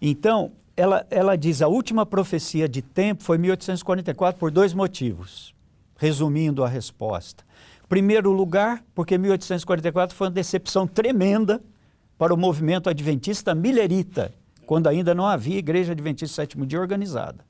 Então, 0.00 0.52
ela, 0.76 1.04
ela 1.10 1.36
diz 1.36 1.60
a 1.60 1.68
última 1.68 2.06
profecia 2.06 2.68
de 2.68 2.80
tempo 2.80 3.22
foi 3.22 3.36
1844 3.38 4.38
por 4.38 4.50
dois 4.50 4.72
motivos, 4.72 5.54
resumindo 5.98 6.64
a 6.64 6.68
resposta. 6.68 7.44
Primeiro 7.88 8.30
lugar, 8.30 8.84
porque 8.94 9.18
1844 9.18 10.16
foi 10.16 10.28
uma 10.28 10.32
decepção 10.32 10.86
tremenda 10.86 11.60
para 12.16 12.32
o 12.32 12.36
movimento 12.36 12.88
adventista 12.88 13.54
millerita, 13.54 14.32
quando 14.70 14.86
ainda 14.86 15.12
não 15.16 15.26
havia 15.26 15.58
igreja 15.58 15.90
adventista 15.90 16.42
sétimo 16.42 16.64
dia 16.64 16.80
organizada, 16.80 17.44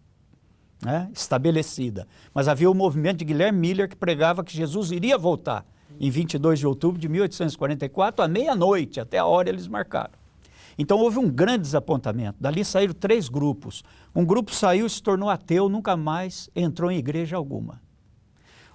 né, 0.82 1.10
estabelecida. 1.12 2.08
Mas 2.32 2.48
havia 2.48 2.70
o 2.70 2.72
movimento 2.72 3.18
de 3.18 3.26
Guilherme 3.26 3.58
Miller 3.58 3.90
que 3.90 3.94
pregava 3.94 4.42
que 4.42 4.56
Jesus 4.56 4.90
iria 4.90 5.18
voltar 5.18 5.66
em 6.00 6.10
22 6.10 6.60
de 6.60 6.66
outubro 6.66 6.98
de 6.98 7.10
1844, 7.10 8.24
à 8.24 8.26
meia-noite, 8.26 9.00
até 9.00 9.18
a 9.18 9.26
hora 9.26 9.50
eles 9.50 9.68
marcaram. 9.68 10.14
Então 10.78 10.98
houve 10.98 11.18
um 11.18 11.28
grande 11.28 11.60
desapontamento. 11.60 12.38
Dali 12.40 12.64
saíram 12.64 12.94
três 12.94 13.28
grupos. 13.28 13.84
Um 14.14 14.24
grupo 14.24 14.54
saiu 14.54 14.86
e 14.86 14.90
se 14.90 15.02
tornou 15.02 15.28
ateu, 15.28 15.68
nunca 15.68 15.98
mais 15.98 16.48
entrou 16.56 16.90
em 16.90 16.96
igreja 16.96 17.36
alguma. 17.36 17.82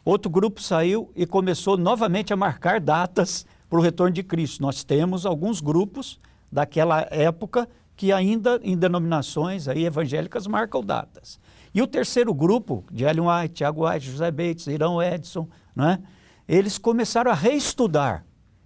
Outro 0.05 0.29
grupo 0.29 0.61
saiu 0.61 1.11
e 1.15 1.25
começou 1.25 1.77
novamente 1.77 2.31
a 2.31 2.37
marcar 2.37 2.79
datas 2.79 3.43
para 3.67 3.79
o 3.79 3.81
retorno 3.81 4.13
de 4.13 4.21
Cristo. 4.21 4.61
Nós 4.61 4.83
temos 4.83 5.25
alguns 5.25 5.61
grupos 5.61 6.19
daquela 6.51 7.07
época 7.09 7.67
que 7.95 8.11
ainda 8.11 8.59
em 8.63 8.77
denominações 8.77 9.67
aí 9.67 9.85
evangélicas 9.85 10.47
marcam 10.47 10.83
datas. 10.83 11.39
E 11.73 11.81
o 11.81 11.87
terceiro 11.87 12.33
grupo, 12.33 12.83
de 12.91 13.03
Ellen 13.03 13.27
White, 13.27 13.55
Tiago 13.55 13.87
White, 13.87 14.09
José 14.09 14.31
Bates, 14.31 14.67
Irão 14.67 15.01
Edson, 15.01 15.47
né, 15.75 15.99
eles 16.47 16.77
começaram 16.77 17.31
a 17.31 17.33
reestudar 17.33 18.25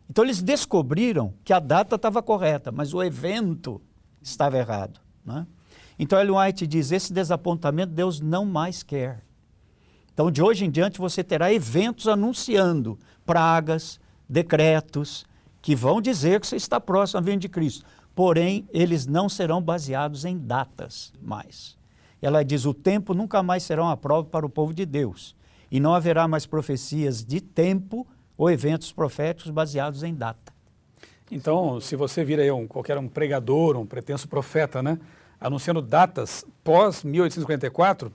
então 0.10 0.24
eles 0.24 0.42
descobriram 0.42 1.34
que 1.44 1.54
a 1.54 1.60
data 1.60 1.96
estava 1.96 2.22
correta, 2.24 2.72
mas 2.72 2.94
o 2.94 3.04
evento 3.04 3.80
estava 4.22 4.58
errado. 4.58 5.00
Né? 5.24 5.46
Então 6.00 6.20
Ellen 6.20 6.38
White 6.38 6.66
diz: 6.66 6.92
esse 6.92 7.14
desapontamento 7.14 7.94
Deus 7.94 8.20
não 8.20 8.44
mais 8.44 8.82
quer. 8.82 9.24
Então 10.12 10.32
de 10.32 10.42
hoje 10.42 10.66
em 10.66 10.72
diante 10.72 10.98
você 10.98 11.24
terá 11.24 11.54
eventos 11.54 12.08
anunciando 12.08 12.98
pragas, 13.24 14.00
decretos, 14.28 15.26
que 15.62 15.76
vão 15.76 16.02
dizer 16.02 16.40
que 16.40 16.48
você 16.48 16.56
está 16.56 16.80
próximo 16.80 17.20
à 17.20 17.22
vinda 17.22 17.38
de 17.38 17.50
Cristo. 17.50 17.86
Porém, 18.20 18.68
eles 18.74 19.08
não 19.08 19.30
serão 19.30 19.62
baseados 19.62 20.26
em 20.26 20.38
datas 20.38 21.14
mais. 21.22 21.78
Ela 22.22 22.44
diz: 22.44 22.66
o 22.66 22.74
tempo 22.74 23.14
nunca 23.14 23.42
mais 23.42 23.64
será 23.64 23.82
uma 23.82 23.96
prova 23.96 24.28
para 24.28 24.46
o 24.46 24.50
povo 24.50 24.74
de 24.74 24.86
Deus. 24.86 25.34
E 25.72 25.80
não 25.80 25.96
haverá 25.96 26.28
mais 26.28 26.46
profecias 26.46 27.24
de 27.24 27.40
tempo 27.40 28.06
ou 28.38 28.52
eventos 28.52 28.92
proféticos 28.92 29.50
baseados 29.52 30.04
em 30.04 30.14
data. 30.14 30.52
Então, 31.32 31.80
se 31.80 31.96
você 31.96 32.22
vira 32.26 32.42
aí 32.42 32.52
um, 32.52 32.68
qualquer 32.68 32.98
um 32.98 33.08
pregador, 33.08 33.78
um 33.78 33.86
pretenso 33.86 34.28
profeta, 34.28 34.84
né, 34.84 35.00
anunciando 35.40 35.82
datas 35.82 36.46
pós 36.62 37.06
1844, 37.06 38.12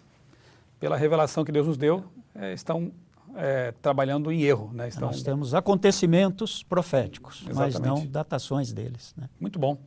pela 0.79 0.99
revelação 0.99 1.47
que 1.47 1.51
Deus 1.51 1.67
nos 1.67 1.79
deu, 1.79 2.05
é, 2.35 2.53
estão 2.53 2.93
é, 3.37 3.73
trabalhando 3.83 4.31
em 4.31 4.43
erro. 4.43 4.71
Né? 4.73 4.89
Estão... 4.89 5.09
Nós 5.09 5.23
temos 5.23 5.55
acontecimentos 5.55 6.63
proféticos, 6.63 7.45
Exatamente. 7.49 7.81
mas 7.81 7.81
não 7.81 8.07
datações 8.07 8.73
deles. 8.73 9.15
Né? 9.17 9.29
Muito 9.41 9.59
bom. 9.59 9.79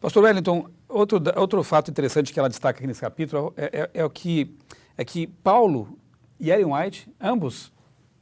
Pastor 0.00 0.24
Wellington, 0.24 0.68
outro, 0.88 1.22
outro 1.36 1.62
fato 1.62 1.90
interessante 1.90 2.32
que 2.32 2.38
ela 2.38 2.48
destaca 2.48 2.78
aqui 2.78 2.86
nesse 2.86 3.00
capítulo 3.00 3.54
é, 3.56 3.64
é, 3.80 3.90
é 4.00 4.04
o 4.04 4.10
que, 4.10 4.54
é 4.96 5.04
que 5.04 5.26
Paulo 5.26 5.98
e 6.38 6.50
Ellen 6.50 6.74
White, 6.74 7.10
ambos, 7.20 7.72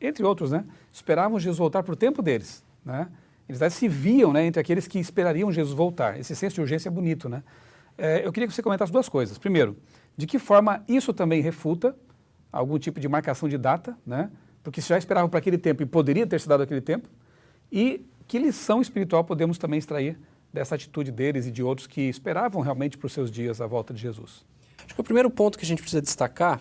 entre 0.01 0.25
outros, 0.25 0.53
né, 0.53 0.65
esperavam 0.93 1.39
Jesus 1.39 1.59
voltar 1.59 1.83
para 1.83 1.93
o 1.93 1.97
tempo 1.97 2.23
deles. 2.23 2.65
Né? 2.85 3.09
Eles 3.49 3.75
se 3.75 3.89
viam 3.89 4.33
né, 4.33 4.47
entre 4.47 4.61
aqueles 4.61 4.87
que 4.87 4.99
esperariam 4.99 5.51
Jesus 5.51 5.75
voltar. 5.75 6.19
Esse 6.19 6.37
senso 6.37 6.55
de 6.55 6.61
urgência 6.61 6.89
é 6.89 6.93
bonito. 6.93 7.29
Né? 7.29 7.43
É, 7.99 8.25
eu 8.25 8.33
queria 8.33 8.47
que 8.47 8.55
você 8.55 8.63
comentasse 8.63 8.93
duas 8.93 9.09
coisas. 9.09 9.39
Primeiro, 9.39 9.77
de 10.17 10.27
que 10.27 10.39
forma 10.39 10.85
isso 10.89 11.13
também 11.13 11.41
refuta 11.41 11.97
algum 12.53 12.79
tipo 12.79 13.01
de 13.01 13.09
marcação 13.09 13.49
de 13.49 13.57
data, 13.57 13.97
né? 14.07 14.31
Porque 14.63 14.81
se 14.81 14.89
já 14.89 14.99
esperavam 14.99 15.29
para 15.29 15.39
aquele 15.39 15.59
tempo 15.59 15.83
e 15.83 15.87
poderia 15.87 16.27
ter 16.27 16.41
se 16.41 16.49
dado 16.49 16.63
aquele 16.63 16.81
tempo, 16.81 17.09
e 17.71 18.05
que 18.29 18.39
lição 18.39 18.81
espiritual 18.81 19.25
podemos 19.25 19.59
também 19.59 19.79
extrair 19.79 20.19
dessa 20.53 20.75
atitude 20.75 21.11
deles 21.11 21.47
e 21.47 21.51
de 21.51 21.63
outros 21.63 21.87
que 21.87 22.03
esperavam 22.03 22.61
realmente 22.63 22.99
para 22.99 23.07
os 23.07 23.13
seus 23.13 23.31
dias 23.31 23.61
a 23.61 23.67
volta 23.67 23.93
de 23.95 24.01
Jesus? 24.01 24.45
Acho 24.85 24.95
que 24.95 25.01
o 25.01 25.05
primeiro 25.05 25.31
ponto 25.31 25.59
que 25.59 25.65
a 25.65 25.69
gente 25.69 25.81
precisa 25.81 26.03
destacar 26.03 26.61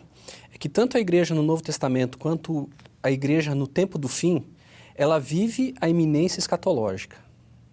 é 0.53 0.57
que 0.57 0.69
tanto 0.69 0.97
a 0.97 0.99
igreja 0.99 1.35
no 1.35 1.43
Novo 1.43 1.61
Testamento 1.61 2.17
quanto 2.17 2.69
a 3.03 3.11
igreja 3.11 3.55
no 3.55 3.67
tempo 3.67 3.97
do 3.97 4.07
fim, 4.07 4.45
ela 4.95 5.19
vive 5.19 5.73
a 5.81 5.89
iminência 5.89 6.39
escatológica. 6.39 7.17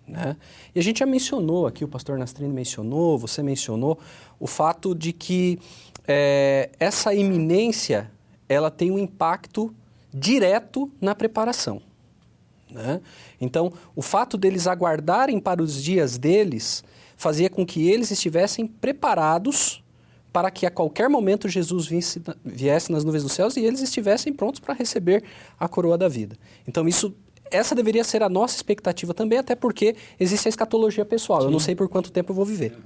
Né? 0.07 0.37
E 0.75 0.79
a 0.79 0.83
gente 0.83 1.01
já 1.01 1.07
mencionou 1.07 1.67
aqui, 1.67 1.85
o 1.85 1.89
pastor 1.89 2.19
Nastrini 2.19 2.53
mencionou, 2.53 3.19
você 3.19 3.43
mencionou, 3.43 3.99
o 4.41 4.47
fato 4.47 4.95
de 4.95 5.13
que 5.13 5.59
é, 6.07 6.71
essa 6.81 7.15
iminência 7.15 8.11
ela 8.49 8.71
tem 8.71 8.91
um 8.91 8.99
impacto 8.99 9.75
direto 10.13 10.91
na 11.01 11.15
preparação. 11.15 11.83
Né? 12.71 13.01
Então, 13.41 13.73
o 13.97 14.03
fato 14.03 14.37
deles 14.37 14.67
aguardarem 14.67 15.41
para 15.41 15.63
os 15.63 15.83
dias 15.83 16.19
deles 16.19 16.85
fazia 17.17 17.51
com 17.51 17.65
que 17.67 17.89
eles 17.89 18.11
estivessem 18.11 18.67
preparados 18.67 19.83
para 20.33 20.51
que 20.51 20.67
a 20.67 20.71
qualquer 20.71 21.09
momento 21.09 21.49
Jesus 21.49 21.87
viesse, 21.87 22.23
viesse 22.45 22.93
nas 22.93 23.03
nuvens 23.03 23.23
dos 23.23 23.33
céus 23.33 23.57
e 23.57 23.65
eles 23.65 23.81
estivessem 23.81 24.33
prontos 24.33 24.61
para 24.61 24.75
receber 24.75 25.25
a 25.59 25.67
coroa 25.67 25.97
da 25.97 26.09
vida. 26.09 26.37
Então 26.67 26.87
isso 26.87 27.15
essa 27.51 27.75
deveria 27.75 28.05
ser 28.05 28.23
a 28.23 28.29
nossa 28.29 28.57
expectativa 28.57 29.15
também, 29.15 29.39
até 29.39 29.55
porque 29.55 29.97
existe 30.21 30.49
a 30.49 30.51
escatologia 30.51 31.05
pessoal. 31.05 31.41
Sim. 31.41 31.47
Eu 31.47 31.51
não 31.51 31.59
sei 31.59 31.75
por 31.75 31.89
quanto 31.89 32.13
tempo 32.13 32.31
eu 32.33 32.37
vou 32.37 32.45
viver. 32.45 32.77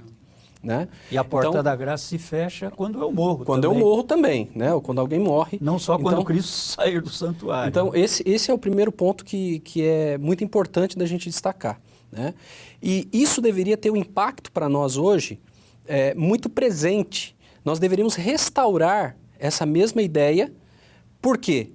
Né? 0.63 0.87
E 1.11 1.17
a 1.17 1.25
porta 1.25 1.49
então, 1.49 1.61
da 1.61 1.75
graça 1.75 2.05
se 2.05 2.17
fecha 2.17 2.71
quando 2.71 2.97
eu 3.01 3.11
morro. 3.11 3.43
Quando 3.43 3.63
também. 3.63 3.79
eu 3.79 3.85
morro 3.85 4.03
também, 4.03 4.49
né? 4.55 4.73
Ou 4.73 4.81
quando 4.81 4.99
alguém 4.99 5.19
morre. 5.19 5.59
Não 5.61 5.77
só 5.77 5.97
quando 5.97 6.13
então, 6.13 6.23
Cristo 6.23 6.47
sair 6.79 7.01
do 7.01 7.09
santuário. 7.09 7.69
Então, 7.69 7.93
esse, 7.93 8.23
esse 8.25 8.49
é 8.49 8.53
o 8.53 8.57
primeiro 8.57 8.89
ponto 8.89 9.25
que, 9.25 9.59
que 9.59 9.83
é 9.83 10.17
muito 10.17 10.41
importante 10.41 10.97
da 10.97 11.05
gente 11.05 11.27
destacar. 11.27 11.81
Né? 12.09 12.33
E 12.81 13.09
isso 13.11 13.41
deveria 13.41 13.75
ter 13.75 13.91
um 13.91 13.97
impacto 13.97 14.51
para 14.53 14.69
nós 14.69 14.95
hoje 14.95 15.37
é, 15.85 16.13
muito 16.13 16.49
presente. 16.49 17.35
Nós 17.65 17.79
deveríamos 17.79 18.15
restaurar 18.15 19.17
essa 19.39 19.65
mesma 19.65 20.01
ideia. 20.01 20.53
Por 21.21 21.37
quê? 21.37 21.71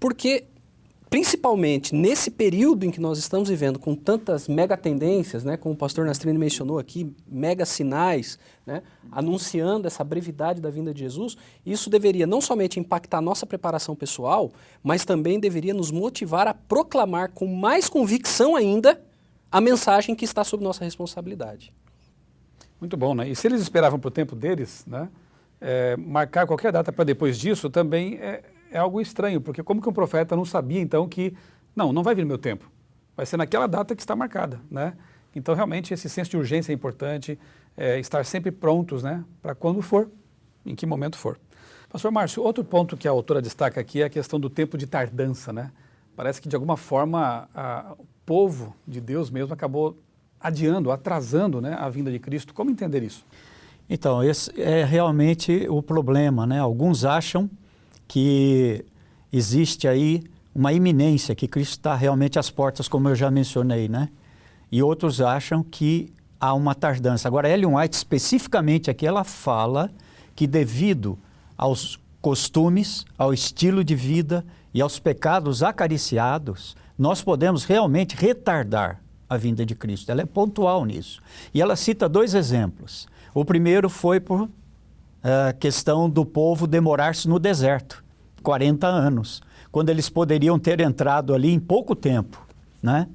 Porque, 0.00 0.44
principalmente 1.12 1.94
nesse 1.94 2.30
período 2.30 2.86
em 2.86 2.90
que 2.90 2.98
nós 2.98 3.18
estamos 3.18 3.50
vivendo, 3.50 3.78
com 3.78 3.94
tantas 3.94 4.48
mega 4.48 4.78
tendências, 4.78 5.44
né, 5.44 5.58
como 5.58 5.74
o 5.74 5.76
pastor 5.76 6.06
Nastrini 6.06 6.38
mencionou 6.38 6.78
aqui, 6.78 7.14
mega 7.28 7.66
sinais, 7.66 8.38
né, 8.64 8.82
anunciando 9.10 9.86
essa 9.86 10.02
brevidade 10.02 10.58
da 10.58 10.70
vinda 10.70 10.94
de 10.94 11.00
Jesus, 11.00 11.36
isso 11.66 11.90
deveria 11.90 12.26
não 12.26 12.40
somente 12.40 12.80
impactar 12.80 13.20
nossa 13.20 13.44
preparação 13.44 13.94
pessoal, 13.94 14.52
mas 14.82 15.04
também 15.04 15.38
deveria 15.38 15.74
nos 15.74 15.90
motivar 15.90 16.48
a 16.48 16.54
proclamar 16.54 17.32
com 17.32 17.46
mais 17.46 17.90
convicção 17.90 18.56
ainda 18.56 18.98
a 19.50 19.60
mensagem 19.60 20.14
que 20.14 20.24
está 20.24 20.42
sob 20.42 20.64
nossa 20.64 20.82
responsabilidade. 20.82 21.74
Muito 22.80 22.96
bom, 22.96 23.14
né? 23.14 23.28
E 23.28 23.36
se 23.36 23.46
eles 23.46 23.60
esperavam 23.60 24.00
para 24.00 24.08
o 24.08 24.10
tempo 24.10 24.34
deles, 24.34 24.82
né? 24.86 25.10
É, 25.60 25.94
marcar 25.96 26.46
qualquer 26.46 26.72
data 26.72 26.90
para 26.90 27.04
depois 27.04 27.38
disso 27.38 27.70
também 27.70 28.14
é, 28.14 28.42
é, 28.72 28.78
algo 28.78 29.00
estranho, 29.00 29.40
porque 29.40 29.62
como 29.62 29.80
que 29.80 29.88
um 29.88 29.92
profeta 29.92 30.34
não 30.34 30.44
sabia 30.44 30.80
então 30.80 31.08
que, 31.08 31.34
não, 31.74 31.92
não 31.92 32.02
vai 32.02 32.14
vir 32.14 32.24
meu 32.24 32.38
tempo. 32.38 32.70
vai 33.16 33.26
ser 33.26 33.36
naquela 33.36 33.66
data 33.66 33.94
que 33.94 34.02
está 34.02 34.16
marcada, 34.16 34.60
né? 34.70 34.94
Então, 35.34 35.54
realmente, 35.54 35.94
esse 35.94 36.08
senso 36.08 36.30
de 36.30 36.36
urgência 36.36 36.72
é 36.72 36.74
importante, 36.74 37.38
é, 37.76 37.98
estar 37.98 38.24
sempre 38.24 38.50
prontos, 38.50 39.02
né? 39.02 39.24
Para 39.40 39.54
quando 39.54 39.80
for, 39.80 40.10
em 40.64 40.74
que 40.74 40.84
momento 40.84 41.16
for. 41.16 41.38
Pastor 41.88 42.10
Márcio, 42.10 42.42
outro 42.42 42.64
ponto 42.64 42.96
que 42.96 43.08
a 43.08 43.10
autora 43.10 43.40
destaca 43.40 43.80
aqui 43.80 44.02
é 44.02 44.06
a 44.06 44.10
questão 44.10 44.38
do 44.38 44.50
tempo 44.50 44.76
de 44.76 44.86
tardança, 44.86 45.52
né? 45.52 45.70
Parece 46.14 46.40
que, 46.40 46.48
de 46.48 46.56
alguma 46.56 46.76
forma, 46.76 47.48
a, 47.54 47.94
o 47.98 48.06
povo 48.26 48.74
de 48.86 49.00
Deus 49.00 49.30
mesmo 49.30 49.54
acabou 49.54 49.98
adiando, 50.40 50.90
atrasando 50.90 51.60
né, 51.60 51.74
a 51.78 51.88
vinda 51.88 52.10
de 52.10 52.18
Cristo. 52.18 52.52
Como 52.52 52.70
entender 52.70 53.02
isso? 53.02 53.24
Então, 53.88 54.22
esse 54.22 54.58
é 54.60 54.84
realmente 54.84 55.66
o 55.68 55.82
problema, 55.82 56.46
né? 56.46 56.58
Alguns 56.58 57.04
acham 57.04 57.48
que 58.12 58.84
existe 59.32 59.88
aí 59.88 60.22
uma 60.54 60.70
iminência, 60.70 61.34
que 61.34 61.48
Cristo 61.48 61.78
está 61.78 61.94
realmente 61.94 62.38
às 62.38 62.50
portas, 62.50 62.86
como 62.86 63.08
eu 63.08 63.14
já 63.14 63.30
mencionei, 63.30 63.88
né? 63.88 64.10
E 64.70 64.82
outros 64.82 65.22
acham 65.22 65.62
que 65.62 66.12
há 66.38 66.52
uma 66.52 66.74
tardança. 66.74 67.26
Agora, 67.26 67.48
Ellen 67.48 67.74
White, 67.74 67.96
especificamente 67.96 68.90
aqui, 68.90 69.06
ela 69.06 69.24
fala 69.24 69.90
que 70.36 70.46
devido 70.46 71.18
aos 71.56 71.98
costumes, 72.20 73.06
ao 73.16 73.32
estilo 73.32 73.82
de 73.82 73.94
vida 73.94 74.44
e 74.74 74.82
aos 74.82 74.98
pecados 74.98 75.62
acariciados, 75.62 76.76
nós 76.98 77.22
podemos 77.22 77.64
realmente 77.64 78.14
retardar 78.14 79.00
a 79.26 79.38
vinda 79.38 79.64
de 79.64 79.74
Cristo. 79.74 80.12
Ela 80.12 80.20
é 80.20 80.26
pontual 80.26 80.84
nisso. 80.84 81.22
E 81.54 81.62
ela 81.62 81.76
cita 81.76 82.10
dois 82.10 82.34
exemplos. 82.34 83.08
O 83.32 83.42
primeiro 83.42 83.88
foi 83.88 84.20
por 84.20 84.42
uh, 84.42 84.50
questão 85.58 86.10
do 86.10 86.26
povo 86.26 86.66
demorar-se 86.66 87.26
no 87.26 87.38
deserto 87.38 88.01
40 88.42 88.86
anos, 88.86 89.40
quando 89.70 89.88
eles 89.88 90.10
poderiam 90.10 90.58
ter 90.58 90.80
entrado 90.80 91.34
ali 91.34 91.50
em 91.50 91.58
pouco 91.58 91.96
tempo. 91.96 92.44
Né? 92.82 93.08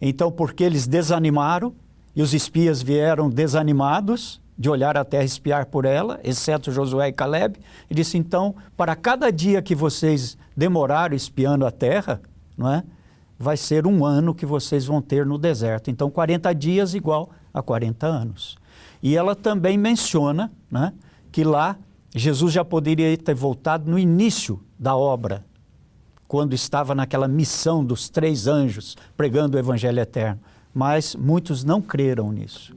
Então, 0.00 0.32
porque 0.32 0.64
eles 0.64 0.86
desanimaram 0.86 1.74
e 2.16 2.22
os 2.22 2.32
espias 2.32 2.80
vieram 2.80 3.28
desanimados 3.28 4.40
de 4.56 4.70
olhar 4.70 4.96
a 4.96 5.04
terra 5.04 5.22
e 5.22 5.26
espiar 5.26 5.66
por 5.66 5.84
ela, 5.84 6.18
exceto 6.24 6.72
Josué 6.72 7.08
e 7.08 7.12
Caleb, 7.12 7.60
e 7.90 7.94
disse: 7.94 8.16
então, 8.16 8.54
para 8.76 8.96
cada 8.96 9.30
dia 9.30 9.60
que 9.60 9.74
vocês 9.74 10.38
demoraram 10.56 11.14
espiando 11.14 11.66
a 11.66 11.70
terra, 11.70 12.20
não 12.56 12.72
é? 12.72 12.82
vai 13.38 13.56
ser 13.56 13.86
um 13.86 14.04
ano 14.04 14.34
que 14.34 14.44
vocês 14.44 14.86
vão 14.86 15.00
ter 15.00 15.24
no 15.24 15.38
deserto. 15.38 15.90
Então, 15.90 16.10
40 16.10 16.52
dias 16.54 16.92
igual 16.94 17.30
a 17.54 17.62
40 17.62 18.06
anos. 18.06 18.58
E 19.00 19.16
ela 19.16 19.36
também 19.36 19.78
menciona 19.78 20.50
né, 20.68 20.92
que 21.30 21.44
lá 21.44 21.76
Jesus 22.18 22.52
já 22.52 22.64
poderia 22.64 23.16
ter 23.16 23.34
voltado 23.34 23.90
no 23.90 23.98
início 23.98 24.60
da 24.78 24.96
obra, 24.96 25.44
quando 26.26 26.52
estava 26.52 26.94
naquela 26.94 27.26
missão 27.26 27.84
dos 27.84 28.08
três 28.08 28.46
anjos 28.46 28.96
pregando 29.16 29.56
o 29.56 29.60
Evangelho 29.60 29.98
eterno. 29.98 30.40
Mas 30.74 31.14
muitos 31.14 31.64
não 31.64 31.80
creram 31.80 32.30
nisso. 32.30 32.76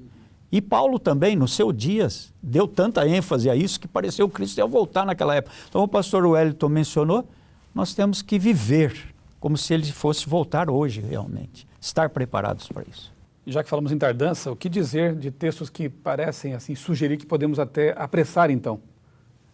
E 0.51 0.61
Paulo 0.61 0.97
também, 0.99 1.35
nos 1.35 1.53
seus 1.53 1.75
dias, 1.75 2.33
deu 2.41 2.67
tanta 2.67 3.07
ênfase 3.07 3.49
a 3.49 3.55
isso 3.55 3.79
que 3.79 3.87
pareceu 3.87 4.27
que 4.27 4.35
Cristo 4.35 4.57
ia 4.57 4.65
voltar 4.65 5.05
naquela 5.05 5.35
época. 5.35 5.55
Então, 5.67 5.83
o 5.83 5.87
pastor 5.87 6.25
Wellington 6.25 6.69
mencionou, 6.69 7.27
nós 7.73 7.93
temos 7.93 8.21
que 8.21 8.39
viver 8.39 9.13
como 9.39 9.57
se 9.57 9.73
ele 9.73 9.89
fosse 9.91 10.27
voltar 10.27 10.69
hoje 10.69 11.01
realmente. 11.01 11.67
Estar 11.79 12.09
preparados 12.09 12.67
para 12.67 12.83
isso. 12.89 13.11
Já 13.45 13.63
que 13.63 13.69
falamos 13.69 13.91
em 13.91 13.97
tardança, 13.97 14.51
o 14.51 14.55
que 14.55 14.69
dizer 14.69 15.15
de 15.15 15.31
textos 15.31 15.69
que 15.69 15.89
parecem 15.89 16.53
assim 16.53 16.75
sugerir 16.75 17.17
que 17.17 17.25
podemos 17.25 17.57
até 17.57 17.95
apressar 17.97 18.51
então? 18.51 18.79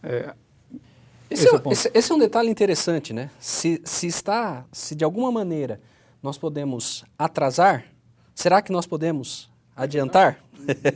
É, 0.08 0.34
esse, 1.30 1.46
esse, 1.46 1.56
é, 1.56 1.62
esse, 1.72 1.92
esse, 1.94 2.12
é, 2.12 2.16
um 2.16 2.18
detalhe 2.18 2.50
interessante, 2.50 3.12
né? 3.12 3.30
Se, 3.40 3.82
se 3.84 4.08
está, 4.08 4.66
se 4.72 4.96
de 4.96 5.04
alguma 5.04 5.30
maneira 5.30 5.82
nós 6.24 6.38
podemos 6.38 7.04
atrasar, 7.20 7.86
será 8.34 8.62
que 8.62 8.72
nós 8.72 8.88
podemos 8.88 9.50
adiantar? 9.76 10.40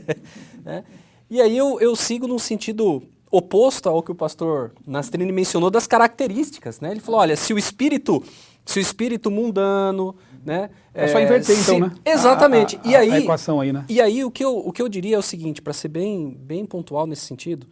é. 0.64 0.82
E 1.28 1.40
aí 1.40 1.56
eu, 1.56 1.78
eu 1.80 1.94
sigo 1.94 2.26
num 2.26 2.38
sentido 2.38 3.02
oposto 3.30 3.88
ao 3.88 4.02
que 4.02 4.10
o 4.10 4.14
pastor 4.14 4.72
Nastrini 4.86 5.30
mencionou 5.30 5.70
das 5.70 5.86
características, 5.86 6.80
né? 6.80 6.90
Ele 6.90 7.00
falou, 7.00 7.20
olha, 7.20 7.36
se 7.36 7.52
o 7.52 7.58
espírito 7.58 8.22
se 8.64 8.78
o 8.78 8.80
espírito 8.82 9.30
mundano, 9.30 10.14
né? 10.44 10.70
É, 10.94 11.08
só 11.08 11.20
inverter 11.20 11.56
se, 11.56 11.62
então, 11.62 11.80
né? 11.80 11.92
Exatamente. 12.04 12.76
A, 12.76 12.80
a, 12.80 12.90
e 12.90 12.96
aí, 12.96 13.10
a 13.10 13.20
equação 13.20 13.60
aí, 13.60 13.72
né? 13.72 13.84
E 13.88 14.00
aí 14.00 14.24
o 14.24 14.30
que 14.30 14.44
eu, 14.44 14.56
o 14.56 14.72
que 14.72 14.80
eu 14.80 14.88
diria 14.88 15.16
é 15.16 15.18
o 15.18 15.22
seguinte, 15.22 15.60
para 15.60 15.72
ser 15.72 15.88
bem, 15.88 16.36
bem 16.40 16.64
pontual 16.64 17.06
nesse 17.06 17.26
sentido, 17.26 17.66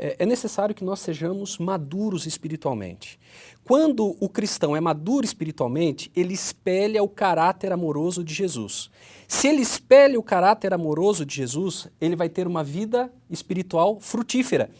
é, 0.00 0.16
é 0.20 0.26
necessário 0.26 0.74
que 0.74 0.82
nós 0.82 1.00
sejamos 1.00 1.58
maduros 1.58 2.24
espiritualmente. 2.24 3.20
Quando 3.62 4.16
o 4.18 4.28
cristão 4.30 4.74
é 4.74 4.80
maduro 4.80 5.26
espiritualmente, 5.26 6.10
ele 6.16 6.32
espelha 6.32 7.02
o 7.02 7.08
caráter 7.08 7.70
amoroso 7.70 8.24
de 8.24 8.32
Jesus. 8.32 8.90
Se 9.28 9.46
ele 9.46 9.60
espelha 9.60 10.18
o 10.18 10.22
caráter 10.22 10.72
amoroso 10.72 11.26
de 11.26 11.36
Jesus, 11.36 11.86
ele 12.00 12.16
vai 12.16 12.30
ter 12.30 12.46
uma 12.46 12.64
vida 12.64 13.12
espiritual 13.28 14.00
frutífera. 14.00 14.70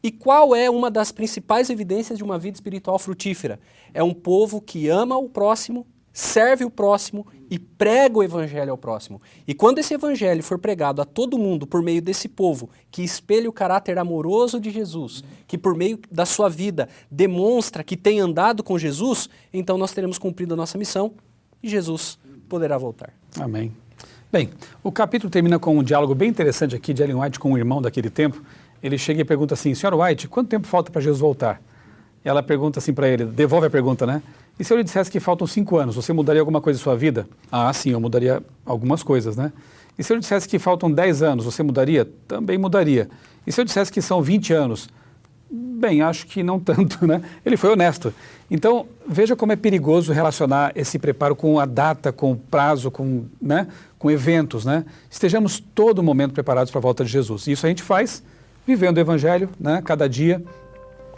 E 0.00 0.12
qual 0.12 0.54
é 0.54 0.70
uma 0.70 0.92
das 0.92 1.10
principais 1.10 1.68
evidências 1.68 2.16
de 2.16 2.22
uma 2.22 2.38
vida 2.38 2.56
espiritual 2.56 3.00
frutífera? 3.00 3.58
É 3.92 4.02
um 4.02 4.14
povo 4.14 4.60
que 4.60 4.88
ama 4.88 5.18
o 5.18 5.28
próximo, 5.28 5.84
serve 6.18 6.64
o 6.64 6.70
próximo 6.70 7.24
e 7.48 7.58
prega 7.58 8.18
o 8.18 8.22
evangelho 8.24 8.72
ao 8.72 8.76
próximo. 8.76 9.20
E 9.46 9.54
quando 9.54 9.78
esse 9.78 9.94
evangelho 9.94 10.42
for 10.42 10.58
pregado 10.58 11.00
a 11.00 11.04
todo 11.04 11.38
mundo 11.38 11.66
por 11.66 11.80
meio 11.80 12.02
desse 12.02 12.28
povo 12.28 12.68
que 12.90 13.02
espelha 13.02 13.48
o 13.48 13.52
caráter 13.52 13.98
amoroso 13.98 14.58
de 14.58 14.70
Jesus, 14.70 15.22
que 15.46 15.56
por 15.56 15.76
meio 15.76 15.98
da 16.10 16.26
sua 16.26 16.48
vida 16.48 16.88
demonstra 17.08 17.84
que 17.84 17.96
tem 17.96 18.18
andado 18.18 18.64
com 18.64 18.76
Jesus, 18.76 19.30
então 19.52 19.78
nós 19.78 19.92
teremos 19.92 20.18
cumprido 20.18 20.54
a 20.54 20.56
nossa 20.56 20.76
missão 20.76 21.12
e 21.62 21.68
Jesus 21.68 22.18
poderá 22.48 22.76
voltar. 22.76 23.12
Amém. 23.38 23.72
Bem, 24.32 24.50
o 24.82 24.90
capítulo 24.90 25.30
termina 25.30 25.58
com 25.58 25.78
um 25.78 25.82
diálogo 25.84 26.14
bem 26.14 26.28
interessante 26.28 26.74
aqui 26.74 26.92
de 26.92 27.00
Ellen 27.02 27.20
White 27.20 27.38
com 27.38 27.52
o 27.52 27.56
irmão 27.56 27.80
daquele 27.80 28.10
tempo 28.10 28.42
ele 28.82 28.96
chega 28.98 29.20
e 29.20 29.24
pergunta 29.24 29.54
assim, 29.54 29.74
senhora 29.74 29.96
White, 29.96 30.28
quanto 30.28 30.48
tempo 30.48 30.66
falta 30.66 30.90
para 30.90 31.00
Jesus 31.00 31.20
voltar? 31.20 31.60
Ela 32.24 32.42
pergunta 32.42 32.78
assim 32.78 32.92
para 32.92 33.08
ele, 33.08 33.24
devolve 33.24 33.66
a 33.66 33.70
pergunta, 33.70 34.06
né? 34.06 34.22
E 34.58 34.64
se 34.64 34.72
eu 34.72 34.76
lhe 34.76 34.84
dissesse 34.84 35.10
que 35.10 35.20
faltam 35.20 35.46
cinco 35.46 35.76
anos, 35.76 35.94
você 35.94 36.12
mudaria 36.12 36.40
alguma 36.40 36.60
coisa 36.60 36.78
em 36.78 36.82
sua 36.82 36.96
vida? 36.96 37.28
Ah, 37.50 37.72
sim, 37.72 37.90
eu 37.90 38.00
mudaria 38.00 38.42
algumas 38.66 39.02
coisas, 39.02 39.36
né? 39.36 39.52
E 39.98 40.02
se 40.02 40.12
eu 40.12 40.16
lhe 40.16 40.20
dissesse 40.20 40.48
que 40.48 40.58
faltam 40.58 40.90
dez 40.90 41.22
anos, 41.22 41.44
você 41.44 41.62
mudaria? 41.62 42.08
Também 42.26 42.58
mudaria. 42.58 43.08
E 43.46 43.52
se 43.52 43.60
eu 43.60 43.64
dissesse 43.64 43.90
que 43.90 44.02
são 44.02 44.20
20 44.20 44.52
anos? 44.52 44.88
Bem, 45.50 46.02
acho 46.02 46.26
que 46.26 46.42
não 46.42 46.58
tanto, 46.60 47.06
né? 47.06 47.22
Ele 47.46 47.56
foi 47.56 47.70
honesto. 47.70 48.12
Então, 48.50 48.86
veja 49.06 49.36
como 49.36 49.52
é 49.52 49.56
perigoso 49.56 50.12
relacionar 50.12 50.72
esse 50.74 50.98
preparo 50.98 51.36
com 51.36 51.58
a 51.58 51.64
data, 51.64 52.12
com 52.12 52.32
o 52.32 52.36
prazo, 52.36 52.90
com, 52.90 53.26
né? 53.40 53.68
com 53.98 54.10
eventos, 54.10 54.64
né? 54.64 54.84
Estejamos 55.10 55.60
todo 55.74 56.02
momento 56.02 56.32
preparados 56.32 56.70
para 56.70 56.78
a 56.78 56.82
volta 56.82 57.04
de 57.04 57.10
Jesus. 57.10 57.46
E 57.46 57.52
isso 57.52 57.66
a 57.66 57.68
gente 57.68 57.82
faz 57.82 58.22
vivendo 58.66 58.98
o 58.98 59.00
Evangelho, 59.00 59.48
né, 59.58 59.80
cada 59.82 60.06
dia, 60.06 60.42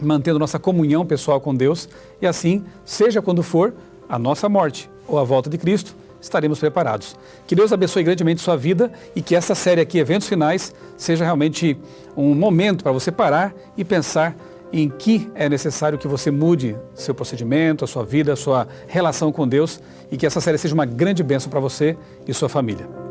mantendo 0.01 0.39
nossa 0.39 0.59
comunhão 0.59 1.05
pessoal 1.05 1.39
com 1.39 1.53
Deus 1.55 1.87
e 2.21 2.27
assim, 2.27 2.63
seja 2.83 3.21
quando 3.21 3.43
for 3.43 3.73
a 4.09 4.19
nossa 4.19 4.49
morte 4.49 4.89
ou 5.07 5.19
a 5.19 5.23
volta 5.23 5.49
de 5.49 5.57
Cristo, 5.57 5.95
estaremos 6.21 6.59
preparados. 6.59 7.15
Que 7.47 7.55
Deus 7.55 7.73
abençoe 7.73 8.03
grandemente 8.03 8.41
sua 8.41 8.55
vida 8.55 8.91
e 9.15 9.21
que 9.21 9.35
essa 9.35 9.55
série 9.55 9.81
aqui, 9.81 9.97
Eventos 9.97 10.27
Finais, 10.27 10.73
seja 10.97 11.23
realmente 11.23 11.77
um 12.15 12.35
momento 12.35 12.83
para 12.83 12.91
você 12.91 13.11
parar 13.11 13.53
e 13.75 13.83
pensar 13.83 14.35
em 14.71 14.89
que 14.89 15.29
é 15.35 15.49
necessário 15.49 15.97
que 15.97 16.07
você 16.07 16.31
mude 16.31 16.77
seu 16.95 17.13
procedimento, 17.13 17.83
a 17.83 17.87
sua 17.87 18.05
vida, 18.05 18.33
a 18.33 18.37
sua 18.37 18.67
relação 18.87 19.31
com 19.31 19.47
Deus 19.47 19.81
e 20.11 20.17
que 20.17 20.25
essa 20.25 20.39
série 20.39 20.57
seja 20.57 20.73
uma 20.73 20.85
grande 20.85 21.23
bênção 21.23 21.49
para 21.49 21.59
você 21.59 21.97
e 22.25 22.33
sua 22.33 22.47
família. 22.47 23.10